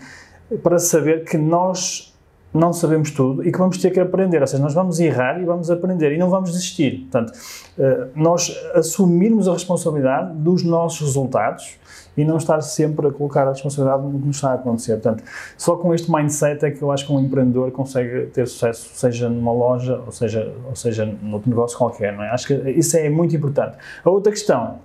Para 0.62 0.78
saber 0.78 1.24
que 1.24 1.36
nós 1.36 2.16
não 2.56 2.72
sabemos 2.72 3.10
tudo 3.10 3.46
e 3.46 3.52
que 3.52 3.58
vamos 3.58 3.78
ter 3.78 3.90
que 3.90 4.00
aprender. 4.00 4.40
Ou 4.40 4.46
seja, 4.46 4.62
nós 4.62 4.74
vamos 4.74 4.98
errar 4.98 5.40
e 5.40 5.44
vamos 5.44 5.70
aprender 5.70 6.12
e 6.12 6.18
não 6.18 6.30
vamos 6.30 6.50
desistir. 6.50 7.06
Portanto, 7.10 7.32
eh, 7.78 8.08
nós 8.14 8.56
assumirmos 8.74 9.46
a 9.46 9.52
responsabilidade 9.52 10.34
dos 10.36 10.62
nossos 10.62 11.00
resultados 11.00 11.78
e 12.16 12.24
não 12.24 12.38
estar 12.38 12.60
sempre 12.62 13.08
a 13.08 13.10
colocar 13.10 13.46
a 13.46 13.50
responsabilidade 13.50 14.02
no 14.02 14.18
que 14.18 14.26
nos 14.26 14.36
está 14.36 14.52
a 14.52 14.54
acontecer. 14.54 14.94
Portanto, 14.94 15.22
só 15.56 15.76
com 15.76 15.94
este 15.94 16.10
mindset 16.10 16.64
é 16.64 16.70
que 16.70 16.80
eu 16.80 16.90
acho 16.90 17.06
que 17.06 17.12
um 17.12 17.20
empreendedor 17.20 17.70
consegue 17.72 18.26
ter 18.26 18.46
sucesso, 18.48 18.90
seja 18.94 19.28
numa 19.28 19.52
loja 19.52 20.00
ou 20.04 20.12
seja, 20.12 20.52
ou 20.66 20.74
seja 20.74 21.04
noutro 21.22 21.50
negócio 21.50 21.76
qualquer. 21.76 22.14
Não 22.14 22.22
é? 22.22 22.30
Acho 22.30 22.46
que 22.46 22.70
isso 22.70 22.96
é 22.96 23.10
muito 23.10 23.36
importante. 23.36 23.76
A 24.02 24.10
outra 24.10 24.32
questão 24.32 24.78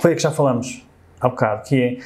foi 0.00 0.12
a 0.12 0.16
que 0.16 0.22
já 0.22 0.32
falamos 0.32 0.84
há 1.20 1.28
bocado, 1.28 1.62
que 1.68 1.80
é 1.80 1.98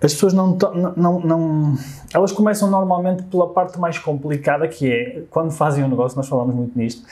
as 0.00 0.12
pessoas 0.12 0.34
não, 0.34 0.58
não, 0.96 1.20
não, 1.20 1.78
Elas 2.12 2.30
começam 2.30 2.70
normalmente 2.70 3.22
pela 3.24 3.48
parte 3.48 3.80
mais 3.80 3.98
complicada, 3.98 4.68
que 4.68 4.92
é 4.92 5.22
quando 5.30 5.50
fazem 5.50 5.82
um 5.82 5.88
negócio, 5.88 6.16
nós 6.16 6.28
falamos 6.28 6.54
muito 6.54 6.78
nisto, 6.78 7.02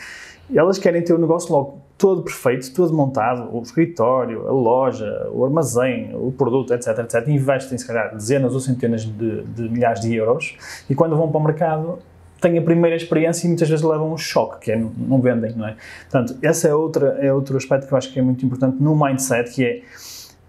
elas 0.55 0.79
querem 0.79 1.03
ter 1.03 1.15
o 1.15 1.19
negócio 1.19 1.53
logo 1.53 1.79
todo 1.97 2.23
perfeito, 2.23 2.73
todo 2.75 2.93
montado, 2.93 3.49
o 3.57 3.63
escritório, 3.63 4.47
a 4.47 4.53
loja, 4.53 5.29
o 5.33 5.45
armazém, 5.45 6.15
o 6.15 6.31
produto, 6.33 6.75
etc, 6.75 6.99
etc. 6.99 7.27
Investem, 7.29 7.79
se 7.79 7.87
calhar, 7.87 8.15
dezenas 8.15 8.53
ou 8.53 8.61
centenas 8.61 9.05
de, 9.05 9.43
de 9.43 9.69
milhares 9.69 10.01
de 10.01 10.15
euros 10.15 10.57
e 10.91 10.95
quando 10.95 11.17
vão 11.17 11.31
para 11.31 11.41
o 11.41 11.45
mercado 11.45 11.99
têm 12.41 12.59
a 12.59 12.63
primeira 12.63 12.95
experiência 12.95 13.47
e 13.47 13.49
muitas 13.49 13.69
vezes 13.69 13.83
levam 13.83 14.13
um 14.13 14.19
choque, 14.19 14.67
que 14.67 14.73
é 14.73 14.77
não, 14.77 15.21
vendem, 15.21 15.55
não 15.57 15.67
é? 15.67 15.77
Portanto, 16.11 16.37
esse 16.43 16.69
é, 16.69 16.75
outra, 16.75 17.17
é 17.21 17.33
outro 17.33 17.57
aspecto 17.57 17.87
que 17.87 17.95
eu 17.95 17.97
acho 17.97 18.13
que 18.13 18.19
é 18.19 18.23
muito 18.23 18.45
importante 18.45 18.83
no 18.83 18.95
mindset, 18.95 19.51
que 19.51 19.65
é 19.65 19.83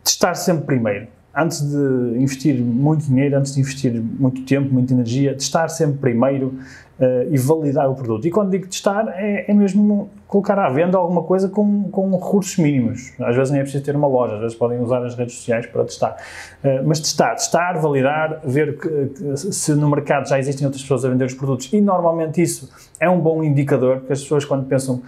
estar 0.04 0.34
sempre 0.34 0.66
primeiro 0.66 1.08
antes 1.36 1.62
de 1.62 2.18
investir 2.18 2.56
muito 2.56 3.06
dinheiro, 3.06 3.38
antes 3.38 3.54
de 3.54 3.60
investir 3.60 3.94
muito 3.94 4.42
tempo, 4.44 4.74
muita 4.74 4.94
energia, 4.94 5.36
de 5.36 5.44
estar 5.44 5.68
sempre 5.68 6.00
primeiro 6.00 6.58
uh, 7.00 7.34
e 7.34 7.38
validar 7.38 7.90
o 7.90 7.96
produto. 7.96 8.28
E 8.28 8.32
quando 8.32 8.52
digo 8.52 8.68
testar, 8.68 9.08
é, 9.10 9.50
é, 9.50 9.54
mesmo 9.54 10.10
colocar 10.28 10.58
à 10.58 10.70
venda 10.70 10.98
alguma 10.98 11.24
coisa 11.24 11.48
com, 11.50 11.84
com 11.90 12.12
recursos 12.12 12.58
mínimos. 12.58 13.14
Às 13.20 13.36
vezes 13.36 13.52
nem 13.52 13.60
é 13.60 13.64
preciso 13.64 13.84
ter 13.84 13.96
uma 13.96 14.08
loja, 14.08 14.36
às 14.36 14.42
vezes 14.42 14.58
podem 14.58 14.80
usar 14.80 15.04
as 15.04 15.16
redes 15.16 15.36
sociais 15.36 15.66
para 15.66 15.84
testar. 15.84 16.18
Uh, 16.64 16.86
mas 16.86 17.00
testar, 17.00 17.36
testar, 17.36 17.74
validar, 17.80 18.42
ver 18.44 18.78
que, 18.78 19.08
que, 19.08 19.38
se 19.38 19.74
no 19.76 19.90
mercado 19.90 20.28
já 20.28 20.40
existem 20.40 20.66
outras 20.66 20.82
pessoas 20.82 21.06
a 21.06 21.10
vender 21.10 21.26
os 21.26 21.34
produtos 21.34 21.72
e 21.72 21.80
normalmente 21.82 22.42
isso 22.42 22.70
é 23.00 23.10
um 23.10 23.20
bom 23.20 23.44
indicador, 23.44 23.98
porque 23.98 24.14
as 24.14 24.22
pessoas 24.22 24.46
quando 24.46 24.66
pensam 24.66 25.02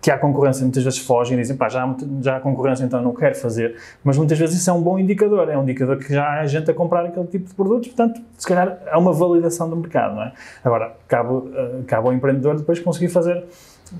que 0.00 0.10
há 0.10 0.18
concorrência 0.18 0.62
muitas 0.62 0.84
vezes 0.84 0.98
fogem 0.98 1.36
e 1.36 1.40
dizem 1.40 1.56
pá, 1.56 1.68
já, 1.68 1.96
já 2.20 2.36
há 2.36 2.40
concorrência 2.40 2.84
então 2.84 3.02
não 3.02 3.14
quero 3.14 3.34
fazer, 3.34 3.76
mas 4.04 4.16
muitas 4.16 4.38
vezes 4.38 4.60
isso 4.60 4.70
é 4.70 4.72
um 4.72 4.82
bom 4.82 4.98
indicador, 4.98 5.48
é 5.48 5.56
um 5.56 5.62
indicador 5.62 5.96
que 5.98 6.12
já 6.12 6.40
há 6.40 6.46
gente 6.46 6.70
a 6.70 6.74
comprar 6.74 7.04
aquele 7.04 7.26
tipo 7.26 7.48
de 7.48 7.54
produtos, 7.54 7.88
portanto 7.88 8.20
se 8.36 8.46
calhar 8.46 8.78
é 8.86 8.96
uma 8.96 9.12
validação 9.12 9.68
do 9.68 9.76
mercado, 9.76 10.14
não 10.14 10.22
é? 10.22 10.32
Agora, 10.62 10.94
cabe, 11.08 11.29
uh, 11.38 11.84
cabe 11.86 12.08
ao 12.08 12.12
empreendedor 12.12 12.56
depois 12.56 12.78
conseguir 12.80 13.08
fazer 13.08 13.44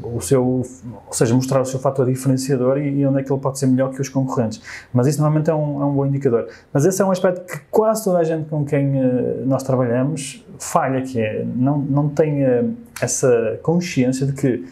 o 0.02 0.20
seu, 0.20 0.44
ou 0.44 1.12
seja, 1.12 1.34
mostrar 1.34 1.60
o 1.60 1.64
seu 1.64 1.80
fator 1.80 2.06
diferenciador 2.06 2.78
e, 2.78 3.00
e, 3.00 3.06
onde 3.06 3.20
é 3.20 3.22
que 3.22 3.32
ele 3.32 3.40
pode 3.40 3.58
ser 3.58 3.66
melhor 3.66 3.90
que 3.90 4.00
os 4.00 4.08
concorrentes. 4.08 4.60
Mas 4.92 5.06
isso 5.06 5.20
normalmente 5.20 5.50
é 5.50 5.54
um, 5.54 5.82
é 5.82 5.84
um 5.84 5.92
bom 5.92 6.06
indicador. 6.06 6.49
Mas 6.72 6.84
esse 6.84 7.02
é 7.02 7.04
um 7.04 7.10
aspecto 7.10 7.44
que 7.44 7.60
quase 7.70 8.04
toda 8.04 8.18
a 8.18 8.25
gente 8.25 8.49
com 8.49 8.64
quem 8.64 8.96
uh, 8.96 9.46
nós 9.46 9.62
trabalhamos 9.62 10.44
falha, 10.58 11.02
que 11.02 11.20
é 11.20 11.44
não, 11.44 11.78
não 11.78 12.08
tem 12.08 12.44
uh, 12.44 12.75
essa 13.00 13.58
consciência 13.62 14.26
de 14.26 14.32
que 14.32 14.64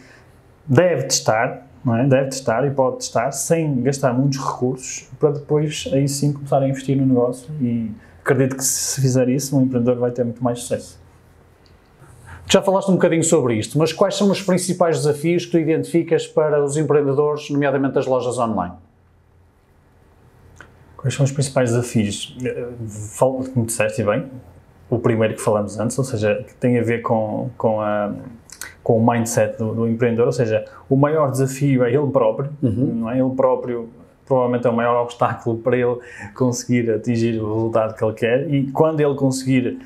deve 0.65 1.03
testar, 1.03 1.67
não 1.83 1.95
é? 1.95 2.07
deve 2.07 2.29
testar 2.29 2.65
e 2.65 2.71
pode 2.71 2.97
testar 2.97 3.31
sem 3.31 3.81
gastar 3.81 4.13
muitos 4.13 4.37
recursos 4.37 5.09
para 5.19 5.31
depois 5.31 5.89
aí 5.91 6.07
sim 6.07 6.31
começar 6.31 6.61
a 6.61 6.67
investir 6.67 6.95
no 6.95 7.05
negócio 7.05 7.49
e 7.59 7.91
acredito 8.21 8.55
que 8.55 8.63
se 8.63 9.01
fizer 9.01 9.27
isso 9.29 9.57
um 9.57 9.63
empreendedor 9.63 9.97
vai 9.97 10.11
ter 10.11 10.23
muito 10.23 10.43
mais 10.43 10.59
sucesso. 10.59 10.98
Já 12.51 12.63
falaste 12.63 12.89
um 12.89 12.93
bocadinho 12.93 13.23
sobre 13.23 13.53
isto, 13.55 13.77
mas 13.77 13.93
quais 13.93 14.15
são 14.15 14.31
os 14.31 14.41
principais 14.41 14.97
desafios 14.97 15.45
que 15.45 15.51
tu 15.51 15.59
identificas 15.59 16.25
para 16.25 16.63
os 16.63 16.75
empreendedores, 16.77 17.47
nomeadamente 17.51 17.99
as 17.99 18.07
lojas 18.07 18.39
online? 18.39 18.73
Quais 20.97 21.13
são 21.13 21.23
os 21.23 21.31
principais 21.31 21.69
desafios? 21.69 22.35
Como 23.19 23.65
disseste 23.67 24.03
bem, 24.03 24.25
o 24.89 24.97
primeiro 24.97 25.35
que 25.35 25.41
falamos 25.41 25.79
antes, 25.79 25.95
ou 25.99 26.03
seja, 26.03 26.43
que 26.47 26.55
tem 26.55 26.79
a 26.79 26.81
ver 26.81 27.03
com, 27.03 27.51
com, 27.55 27.81
a, 27.81 28.11
com 28.81 28.97
o 28.97 29.11
mindset 29.11 29.55
do, 29.59 29.75
do 29.75 29.87
empreendedor, 29.87 30.25
ou 30.25 30.33
seja, 30.33 30.65
o 30.89 30.95
maior 30.95 31.29
desafio 31.29 31.83
é 31.83 31.93
ele 31.93 32.07
próprio, 32.07 32.49
uhum. 32.63 32.95
não 32.95 33.11
é? 33.11 33.19
Ele 33.19 33.29
próprio 33.35 33.89
provavelmente 34.25 34.65
é 34.65 34.69
o 34.69 34.75
maior 34.75 35.03
obstáculo 35.03 35.57
para 35.57 35.77
ele 35.77 35.97
conseguir 36.33 36.89
atingir 36.91 37.39
o 37.39 37.53
resultado 37.53 37.95
que 37.95 38.03
ele 38.03 38.13
quer 38.13 38.53
e 38.53 38.71
quando 38.71 38.99
ele 38.99 39.15
conseguir 39.15 39.79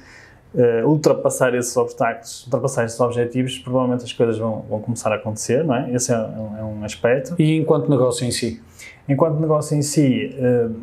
uh, 0.54 0.88
ultrapassar 0.88 1.54
esses 1.56 1.76
obstáculos, 1.76 2.44
ultrapassar 2.46 2.86
esses 2.86 3.00
objetivos, 3.00 3.58
provavelmente 3.58 4.04
as 4.04 4.14
coisas 4.14 4.38
vão, 4.38 4.66
vão 4.70 4.80
começar 4.82 5.12
a 5.12 5.16
acontecer, 5.16 5.64
não 5.64 5.76
é? 5.76 5.92
Esse 5.92 6.12
é 6.14 6.18
um, 6.18 6.58
é 6.58 6.64
um 6.64 6.84
aspecto. 6.84 7.36
E 7.40 7.58
enquanto 7.58 7.90
negócio 7.90 8.26
em 8.26 8.32
si? 8.32 8.62
Enquanto 9.08 9.40
negócio 9.40 9.78
em 9.78 9.82
si, 9.82 10.36
uh, 10.38 10.76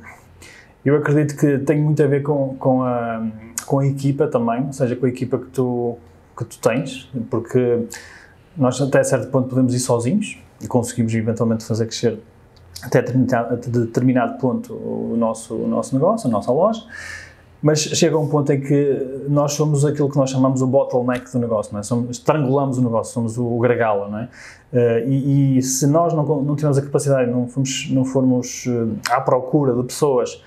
eu 0.85 0.97
acredito 0.97 1.37
que 1.37 1.59
tem 1.59 1.81
muito 1.81 2.03
a 2.03 2.07
ver 2.07 2.23
com, 2.23 2.55
com, 2.57 2.83
a, 2.83 3.27
com 3.67 3.79
a 3.81 3.87
equipa 3.87 4.27
também, 4.27 4.67
ou 4.67 4.73
seja, 4.73 4.97
com 4.97 5.07
a 5.07 5.09
equipa 5.09 5.39
que 5.39 5.47
tu, 5.47 5.97
que 6.37 6.45
tu 6.45 6.59
tens, 6.59 7.11
porque 7.31 7.87
nós 8.57 8.81
até 8.81 9.03
certo 9.03 9.31
ponto 9.31 9.49
podemos 9.49 9.75
ir 9.75 9.81
sozinhos 9.81 10.39
e 10.61 10.67
conseguimos 10.67 11.15
eventualmente 11.15 11.65
fazer 11.65 11.87
crescer 11.87 12.19
até 12.83 13.03
determinado, 13.03 13.57
determinado 13.57 14.39
ponto 14.39 14.73
o 14.75 15.15
nosso, 15.17 15.55
o 15.55 15.69
nosso 15.69 15.95
negócio, 15.95 16.29
a 16.29 16.31
nossa 16.31 16.51
loja, 16.51 16.83
mas 17.63 17.81
chega 17.81 18.17
um 18.19 18.27
ponto 18.27 18.51
em 18.53 18.61
que 18.61 19.25
nós 19.29 19.53
somos 19.53 19.85
aquilo 19.85 20.09
que 20.09 20.17
nós 20.17 20.31
chamamos 20.31 20.63
o 20.63 20.67
bottleneck 20.67 21.31
do 21.31 21.39
negócio, 21.39 21.73
não 21.73 21.81
é? 21.81 21.83
Somos, 21.83 22.11
estrangulamos 22.11 22.79
o 22.79 22.83
negócio, 22.83 23.13
somos 23.13 23.37
o, 23.37 23.45
o 23.45 23.63
não 23.63 24.19
é? 24.19 24.29
Uh, 24.73 25.09
e, 25.09 25.59
e, 25.59 25.63
se 25.63 25.87
nós 25.87 26.15
não, 26.15 26.25
não 26.43 26.55
tivermos 26.55 26.79
a 26.79 26.83
capacidade, 26.83 27.31
não 27.31 27.49
formos, 27.49 27.91
não 27.91 28.05
formos 28.05 28.67
uh, 28.67 28.97
à 29.11 29.21
procura 29.21 29.75
de 29.75 29.83
pessoas 29.83 30.43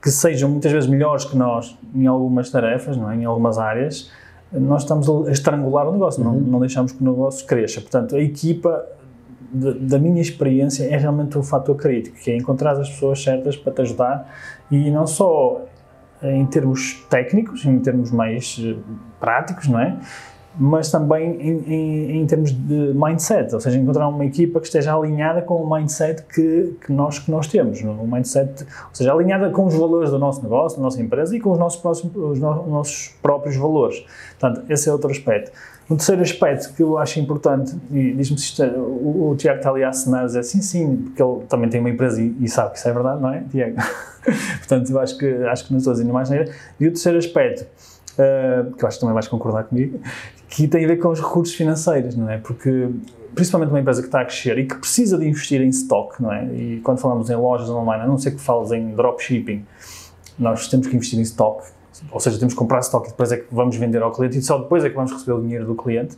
que 0.00 0.10
sejam 0.10 0.48
muitas 0.48 0.72
vezes 0.72 0.88
melhores 0.88 1.24
que 1.24 1.36
nós 1.36 1.76
em 1.94 2.06
algumas 2.06 2.48
tarefas, 2.48 2.96
não 2.96 3.10
é? 3.10 3.16
em 3.16 3.24
algumas 3.24 3.58
áreas, 3.58 4.10
nós 4.52 4.82
estamos 4.82 5.08
a 5.28 5.32
estrangular 5.32 5.86
o 5.88 5.92
negócio, 5.92 6.24
uhum. 6.24 6.32
não, 6.32 6.40
não 6.40 6.60
deixamos 6.60 6.92
que 6.92 7.02
o 7.02 7.04
negócio 7.04 7.46
cresça. 7.46 7.80
Portanto, 7.80 8.16
a 8.16 8.20
equipa, 8.20 8.86
de, 9.52 9.74
da 9.74 9.98
minha 9.98 10.22
experiência, 10.22 10.84
é 10.84 10.96
realmente 10.96 11.36
o 11.36 11.42
fator 11.42 11.74
crítico, 11.76 12.16
que 12.16 12.30
é 12.30 12.36
encontrar 12.36 12.72
as 12.80 12.88
pessoas 12.88 13.22
certas 13.22 13.56
para 13.56 13.72
te 13.72 13.82
ajudar 13.82 14.32
e 14.70 14.90
não 14.90 15.06
só 15.06 15.66
em 16.32 16.46
termos 16.46 17.04
técnicos, 17.08 17.64
em 17.64 17.78
termos 17.78 18.10
mais 18.10 18.60
eh, 18.62 18.76
práticos, 19.20 19.68
não 19.68 19.80
é? 19.80 19.98
Mas 20.58 20.90
também 20.90 21.36
em, 21.38 21.58
em, 21.66 22.20
em, 22.20 22.26
termos 22.26 22.50
de 22.50 22.94
mindset, 22.94 23.54
ou 23.54 23.60
seja, 23.60 23.78
encontrar 23.78 24.08
uma 24.08 24.24
equipa 24.24 24.58
que 24.58 24.66
esteja 24.66 24.94
alinhada 24.94 25.42
com 25.42 25.62
o 25.62 25.70
mindset 25.70 26.22
que, 26.22 26.74
que, 26.80 26.90
nós, 26.90 27.18
que 27.18 27.30
nós 27.30 27.46
temos, 27.46 27.82
é? 27.82 27.84
mindset, 27.84 28.62
ou 28.62 28.94
seja, 28.94 29.12
alinhada 29.12 29.50
com 29.50 29.66
os 29.66 29.74
valores 29.74 30.10
do 30.10 30.18
nosso 30.18 30.42
negócio, 30.42 30.78
da 30.78 30.82
nossa 30.82 31.02
empresa 31.02 31.36
e 31.36 31.40
com 31.40 31.52
os 31.52 31.58
nossos, 31.58 31.80
próximos, 31.80 32.16
os 32.16 32.40
no, 32.40 32.66
nossos 32.68 33.14
próprios 33.20 33.54
valores. 33.56 34.02
Portanto, 34.38 34.64
esse 34.70 34.88
é 34.88 34.92
outro 34.92 35.10
aspecto. 35.10 35.52
Um 35.88 35.96
terceiro 35.96 36.20
aspecto 36.20 36.74
que 36.74 36.82
eu 36.82 36.98
acho 36.98 37.20
importante, 37.20 37.76
e 37.92 38.12
diz-me 38.12 38.36
se 38.38 38.46
isto, 38.46 38.62
é, 38.62 38.70
o, 38.70 39.30
o, 39.30 39.36
Tiago 39.36 39.58
está 39.58 39.70
ali 39.70 39.84
a 39.84 39.90
assinar, 39.90 40.26
dizer 40.26 40.42
sim, 40.42 40.60
sim, 40.60 40.96
porque 40.96 41.22
ele 41.22 41.44
também 41.48 41.70
tem 41.70 41.78
uma 41.78 41.90
empresa 41.90 42.20
e, 42.20 42.34
e 42.40 42.48
sabe 42.48 42.72
que 42.72 42.78
isso 42.78 42.88
é 42.88 42.92
verdade, 42.92 43.22
não 43.22 43.32
é, 43.32 43.44
Tiago? 43.48 43.76
Portanto, 44.58 44.90
eu 44.90 44.98
acho 44.98 45.16
que, 45.16 45.26
acho 45.44 45.64
que 45.66 45.72
não 45.72 45.78
estou 45.78 45.92
a 45.92 46.12
mais 46.12 46.28
neira. 46.28 46.50
E 46.80 46.88
o 46.88 46.90
terceiro 46.90 47.18
aspecto, 47.18 47.62
uh, 47.62 48.72
que 48.74 48.84
eu 48.84 48.88
acho 48.88 48.96
que 48.96 49.00
também 49.00 49.14
vais 49.14 49.28
concordar 49.28 49.62
comigo, 49.62 50.00
que 50.48 50.66
tem 50.66 50.84
a 50.84 50.88
ver 50.88 50.96
com 50.96 51.08
os 51.08 51.20
recursos 51.20 51.54
financeiros, 51.54 52.16
não 52.16 52.28
é? 52.28 52.38
Porque, 52.38 52.88
principalmente 53.36 53.70
uma 53.70 53.78
empresa 53.78 54.02
que 54.02 54.08
está 54.08 54.22
a 54.22 54.24
crescer 54.24 54.58
e 54.58 54.66
que 54.66 54.74
precisa 54.74 55.16
de 55.16 55.28
investir 55.28 55.60
em 55.60 55.68
stock, 55.68 56.20
não 56.20 56.32
é? 56.32 56.46
E 56.46 56.80
quando 56.82 56.98
falamos 56.98 57.30
em 57.30 57.36
lojas 57.36 57.70
online, 57.70 58.02
a 58.02 58.06
não 58.08 58.18
ser 58.18 58.32
que 58.32 58.40
fales 58.40 58.72
em 58.72 58.90
dropshipping, 58.90 59.64
nós 60.36 60.66
temos 60.66 60.88
que 60.88 60.96
investir 60.96 61.20
em 61.20 61.22
stock 61.22 61.62
ou 62.10 62.20
seja, 62.20 62.38
temos 62.38 62.54
que 62.54 62.58
comprar 62.58 62.80
estoque 62.80 63.08
e 63.08 63.10
depois 63.10 63.32
é 63.32 63.36
que 63.38 63.46
vamos 63.52 63.76
vender 63.76 64.02
ao 64.02 64.12
cliente 64.12 64.38
e 64.38 64.42
só 64.42 64.58
depois 64.58 64.84
é 64.84 64.88
que 64.88 64.94
vamos 64.94 65.12
receber 65.12 65.32
o 65.32 65.40
dinheiro 65.40 65.66
do 65.66 65.74
cliente. 65.74 66.14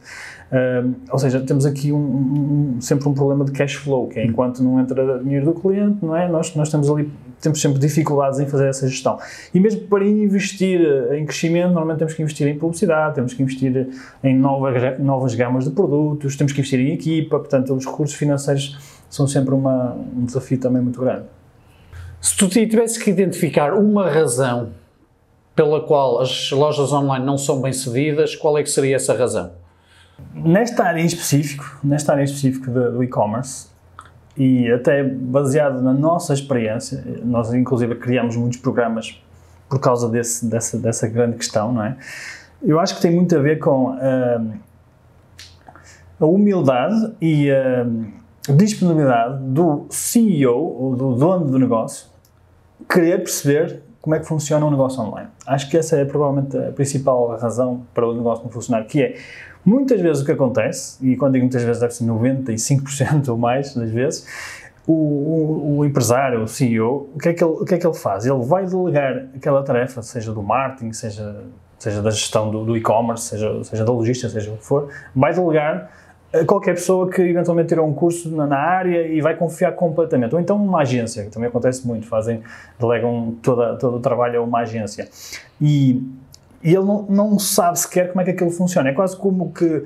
Uh, 0.51 0.95
ou 1.11 1.19
seja, 1.19 1.41
temos 1.41 1.67
aqui 1.67 1.93
um, 1.93 1.99
um, 1.99 2.81
sempre 2.81 3.09
um 3.09 3.15
problema 3.15 3.45
de 3.45 3.53
cash 3.53 3.75
flow, 3.75 4.09
que 4.09 4.19
é 4.19 4.25
enquanto 4.25 4.63
não 4.63 4.81
entra 4.81 5.19
dinheiro 5.19 5.47
do 5.47 5.55
cliente, 5.55 6.05
não 6.05 6.17
é? 6.17 6.29
Nós, 6.29 6.55
nós 6.55 6.71
temos 6.71 6.91
ali 6.91 7.11
temos 7.41 7.61
sempre 7.61 7.79
dificuldades 7.79 8.41
em 8.41 8.47
fazer 8.47 8.69
essa 8.69 8.87
gestão. 8.89 9.19
E 9.55 9.61
mesmo 9.61 9.83
para 9.83 10.05
investir 10.05 10.81
em 11.13 11.25
crescimento, 11.25 11.69
normalmente 11.69 11.99
temos 11.99 12.15
que 12.15 12.23
investir 12.23 12.49
em 12.49 12.59
publicidade, 12.59 13.15
temos 13.15 13.35
que 13.35 13.43
investir 13.43 13.89
em 14.23 14.37
novas, 14.37 14.99
novas 14.99 15.35
gamas 15.35 15.65
de 15.65 15.71
produtos, 15.71 16.37
temos 16.37 16.53
que 16.53 16.61
investir 16.61 16.81
em 16.81 16.93
equipa, 16.93 17.39
portanto, 17.39 17.75
os 17.75 17.87
recursos 17.87 18.17
financeiros 18.17 19.05
são 19.09 19.27
sempre 19.27 19.55
uma, 19.55 19.97
um 20.17 20.25
desafio 20.25 20.59
também 20.59 20.83
muito 20.83 21.01
grande. 21.01 21.27
Se 22.21 22.37
tu 22.37 22.49
tivesse 22.49 23.03
que 23.03 23.11
identificar 23.11 23.73
uma 23.75 24.11
razão 24.11 24.71
pela 25.59 25.81
qual 25.81 26.21
as 26.21 26.53
lojas 26.53 26.93
online 26.93 27.27
não 27.27 27.37
são 27.37 27.61
bem 27.61 27.73
cedidas, 27.73 28.37
qual 28.37 28.57
é 28.57 28.63
que 28.63 28.71
seria 28.71 28.95
essa 28.95 29.13
razão? 29.13 29.51
Nesta 30.33 30.85
área 30.85 31.01
em 31.01 31.05
específico, 31.05 31.81
nesta 31.83 32.13
área 32.13 32.23
em 32.23 32.27
específico 32.27 32.71
do 32.71 33.03
e-commerce, 33.03 33.67
e 34.37 34.71
até 34.71 35.03
baseado 35.03 35.83
na 35.83 35.93
nossa 35.93 36.33
experiência, 36.33 37.03
nós 37.25 37.53
inclusive 37.53 37.97
criamos 37.97 38.37
muitos 38.37 38.61
programas 38.61 39.21
por 39.69 39.81
causa 39.81 40.09
desse, 40.09 40.47
dessa, 40.47 40.79
dessa 40.79 41.09
grande 41.09 41.37
questão, 41.37 41.73
não 41.73 41.83
é? 41.83 41.97
Eu 42.63 42.79
acho 42.79 42.95
que 42.95 43.03
tem 43.03 43.11
muito 43.11 43.37
a 43.37 43.41
ver 43.41 43.59
com 43.59 43.97
uh, 43.97 44.53
a 46.21 46.25
humildade 46.25 47.15
e 47.21 47.51
a 47.51 47.85
disponibilidade 48.55 49.43
do 49.43 49.87
CEO, 49.91 50.57
ou 50.57 50.95
do 50.95 51.17
dono 51.17 51.47
do 51.47 51.59
negócio, 51.59 52.07
querer 52.89 53.19
perceber 53.19 53.88
como 54.09 54.15
é 54.15 54.21
que 54.21 54.27
funciona 54.27 54.65
um 54.65 54.71
negócio 54.71 55.03
online. 55.03 55.29
Acho 55.47 55.69
que 55.69 55.77
essa 55.77 55.95
é 55.95 56.03
provavelmente 56.03 56.57
a 56.57 56.73
principal 56.73 57.37
razão 57.37 57.83
para 57.93 58.09
o 58.09 58.15
negócio 58.15 58.43
não 58.43 58.51
funcionar, 58.51 58.83
que 58.85 59.03
é 59.03 59.17
muitas 59.63 60.01
vezes 60.01 60.23
o 60.23 60.25
que 60.25 60.33
acontece, 60.33 60.97
e 61.07 61.15
quando 61.15 61.35
digo 61.35 61.45
muitas 61.45 61.63
vezes 61.63 61.79
deve 61.79 61.93
ser 61.93 62.07
95% 62.07 63.29
ou 63.29 63.37
mais 63.37 63.75
das 63.75 63.91
vezes, 63.91 64.27
o, 64.87 64.95
o, 64.95 65.77
o, 65.77 65.85
empresário, 65.85 66.43
o 66.43 66.49
CEO, 66.49 67.11
o 67.15 67.19
que, 67.19 67.29
é 67.29 67.35
que 67.35 67.45
ele, 67.45 67.53
o 67.53 67.65
que 67.67 67.75
é 67.75 67.79
que 67.79 67.87
ele 67.87 67.95
faz? 67.95 68.25
Ele 68.25 68.43
vai 68.43 68.65
delegar 68.65 69.27
aquela 69.37 69.63
tarefa, 69.63 70.01
seja 70.01 70.33
do 70.33 70.43
marketing, 70.43 70.95
seja, 70.95 71.45
seja 71.79 72.01
da 72.01 72.11
gestão 72.11 72.51
do, 72.51 72.65
do 72.65 72.79
e-commerce, 72.79 73.25
seja, 73.25 73.63
seja 73.63 73.85
da 73.85 73.93
logística, 73.93 74.31
seja 74.31 74.51
o 74.51 74.57
que 74.57 74.65
for, 74.65 74.89
vai 75.15 75.35
delegar 75.35 75.91
qualquer 76.47 76.75
pessoa 76.75 77.11
que 77.11 77.23
eventualmente 77.23 77.69
tirou 77.69 77.87
um 77.87 77.95
curso 77.95 78.31
na, 78.31 78.47
na, 78.47 78.59
área 78.59 79.07
e 79.07 79.21
vai 79.21 79.35
confiar 79.35 79.73
completamente. 79.73 80.35
Ou 80.35 80.41
então 80.41 80.57
uma 80.57 80.81
agência, 80.81 81.25
que 81.25 81.31
também 81.31 81.49
acontece 81.49 81.87
muito, 81.87 82.07
fazem, 82.07 82.43
delegam 82.79 83.35
toda, 83.43 83.77
todo 83.77 83.97
o 83.97 84.01
trabalho 84.01 84.41
a 84.41 84.45
uma 84.45 84.61
agência. 84.61 85.09
E, 85.61 86.03
e 86.63 86.75
ele 86.75 86.85
não, 86.85 87.03
não 87.03 87.39
sabe 87.39 87.79
sequer 87.79 88.09
como 88.11 88.21
é 88.21 88.25
que 88.25 88.31
aquilo 88.31 88.51
funciona. 88.51 88.91
É 88.91 88.93
quase 88.93 89.17
como 89.17 89.53
que 89.53 89.85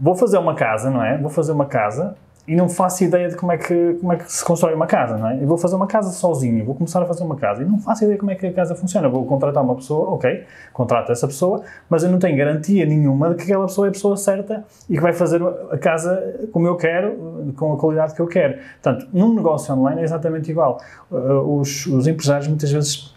vou 0.00 0.14
fazer 0.14 0.38
uma 0.38 0.54
casa, 0.54 0.90
não 0.90 1.02
é? 1.02 1.16
Vou 1.16 1.30
fazer 1.30 1.52
uma 1.52 1.66
casa 1.66 2.16
e 2.46 2.56
não 2.56 2.68
faço 2.68 3.04
ideia 3.04 3.28
de 3.28 3.36
como 3.36 3.52
é, 3.52 3.56
que, 3.56 3.96
como 4.00 4.12
é 4.12 4.16
que 4.16 4.30
se 4.30 4.44
constrói 4.44 4.74
uma 4.74 4.86
casa, 4.86 5.16
não 5.16 5.28
é? 5.28 5.40
Eu 5.40 5.46
vou 5.46 5.56
fazer 5.56 5.76
uma 5.76 5.86
casa 5.86 6.10
sozinho, 6.10 6.64
vou 6.64 6.74
começar 6.74 7.00
a 7.00 7.06
fazer 7.06 7.22
uma 7.22 7.36
casa 7.36 7.62
e 7.62 7.64
não 7.64 7.78
faço 7.78 8.02
ideia 8.02 8.18
como 8.18 8.32
é 8.32 8.34
que 8.34 8.46
a 8.46 8.52
casa 8.52 8.74
funciona. 8.74 9.08
Vou 9.08 9.24
contratar 9.24 9.62
uma 9.62 9.76
pessoa, 9.76 10.10
ok, 10.10 10.44
contrato 10.72 11.12
essa 11.12 11.26
pessoa, 11.26 11.62
mas 11.88 12.02
eu 12.02 12.10
não 12.10 12.18
tenho 12.18 12.36
garantia 12.36 12.84
nenhuma 12.84 13.30
de 13.30 13.36
que 13.36 13.42
aquela 13.44 13.66
pessoa 13.66 13.86
é 13.86 13.90
a 13.90 13.92
pessoa 13.92 14.16
certa 14.16 14.64
e 14.90 14.94
que 14.94 15.00
vai 15.00 15.12
fazer 15.12 15.40
a 15.70 15.78
casa 15.78 16.48
como 16.50 16.66
eu 16.66 16.76
quero, 16.76 17.52
com 17.56 17.72
a 17.74 17.76
qualidade 17.76 18.14
que 18.14 18.20
eu 18.20 18.26
quero. 18.26 18.58
Portanto, 18.82 19.06
num 19.12 19.34
negócio 19.34 19.72
online 19.74 20.00
é 20.00 20.04
exatamente 20.04 20.50
igual. 20.50 20.80
Uh, 21.10 21.60
os, 21.60 21.86
os 21.86 22.06
empresários 22.08 22.48
muitas 22.48 22.72
vezes 22.72 23.14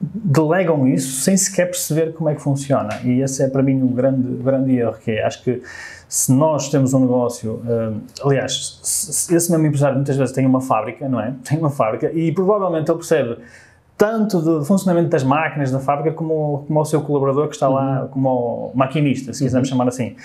delegam 0.00 0.86
isso 0.86 1.22
sem 1.22 1.36
sequer 1.36 1.66
perceber 1.66 2.12
como 2.12 2.28
é 2.28 2.34
que 2.34 2.42
funciona. 2.42 3.00
E 3.04 3.20
esse 3.20 3.42
é 3.42 3.48
para 3.48 3.62
mim 3.62 3.82
o 3.82 3.88
grande, 3.88 4.28
grande 4.42 4.76
erro 4.76 4.94
que 5.02 5.12
é. 5.12 5.24
Acho 5.24 5.42
que 5.42 5.62
se 6.08 6.32
nós 6.32 6.68
temos 6.68 6.94
um 6.94 7.00
negócio, 7.00 7.62
uh, 7.64 8.00
aliás, 8.22 8.78
se, 8.82 9.34
esse 9.34 9.50
mesmo 9.50 9.66
empresário 9.66 9.96
muitas 9.96 10.16
vezes 10.16 10.34
tem 10.34 10.46
uma 10.46 10.60
fábrica, 10.60 11.08
não 11.08 11.20
é? 11.20 11.34
Tem 11.44 11.58
uma 11.58 11.70
fábrica 11.70 12.10
e 12.12 12.32
provavelmente 12.32 12.90
ele 12.90 12.98
percebe 12.98 13.38
tanto 13.96 14.40
do 14.40 14.64
funcionamento 14.64 15.08
das 15.08 15.22
máquinas 15.22 15.70
da 15.70 15.78
fábrica 15.78 16.12
como, 16.12 16.64
como 16.66 16.80
o 16.80 16.84
seu 16.84 17.00
colaborador 17.00 17.48
que 17.48 17.54
está 17.54 17.68
lá, 17.68 18.02
uhum. 18.02 18.08
como 18.08 18.28
o 18.74 18.76
maquinista, 18.76 19.32
se 19.32 19.44
quisermos 19.44 19.68
uhum. 19.68 19.76
chamar 19.76 19.88
assim. 19.88 20.16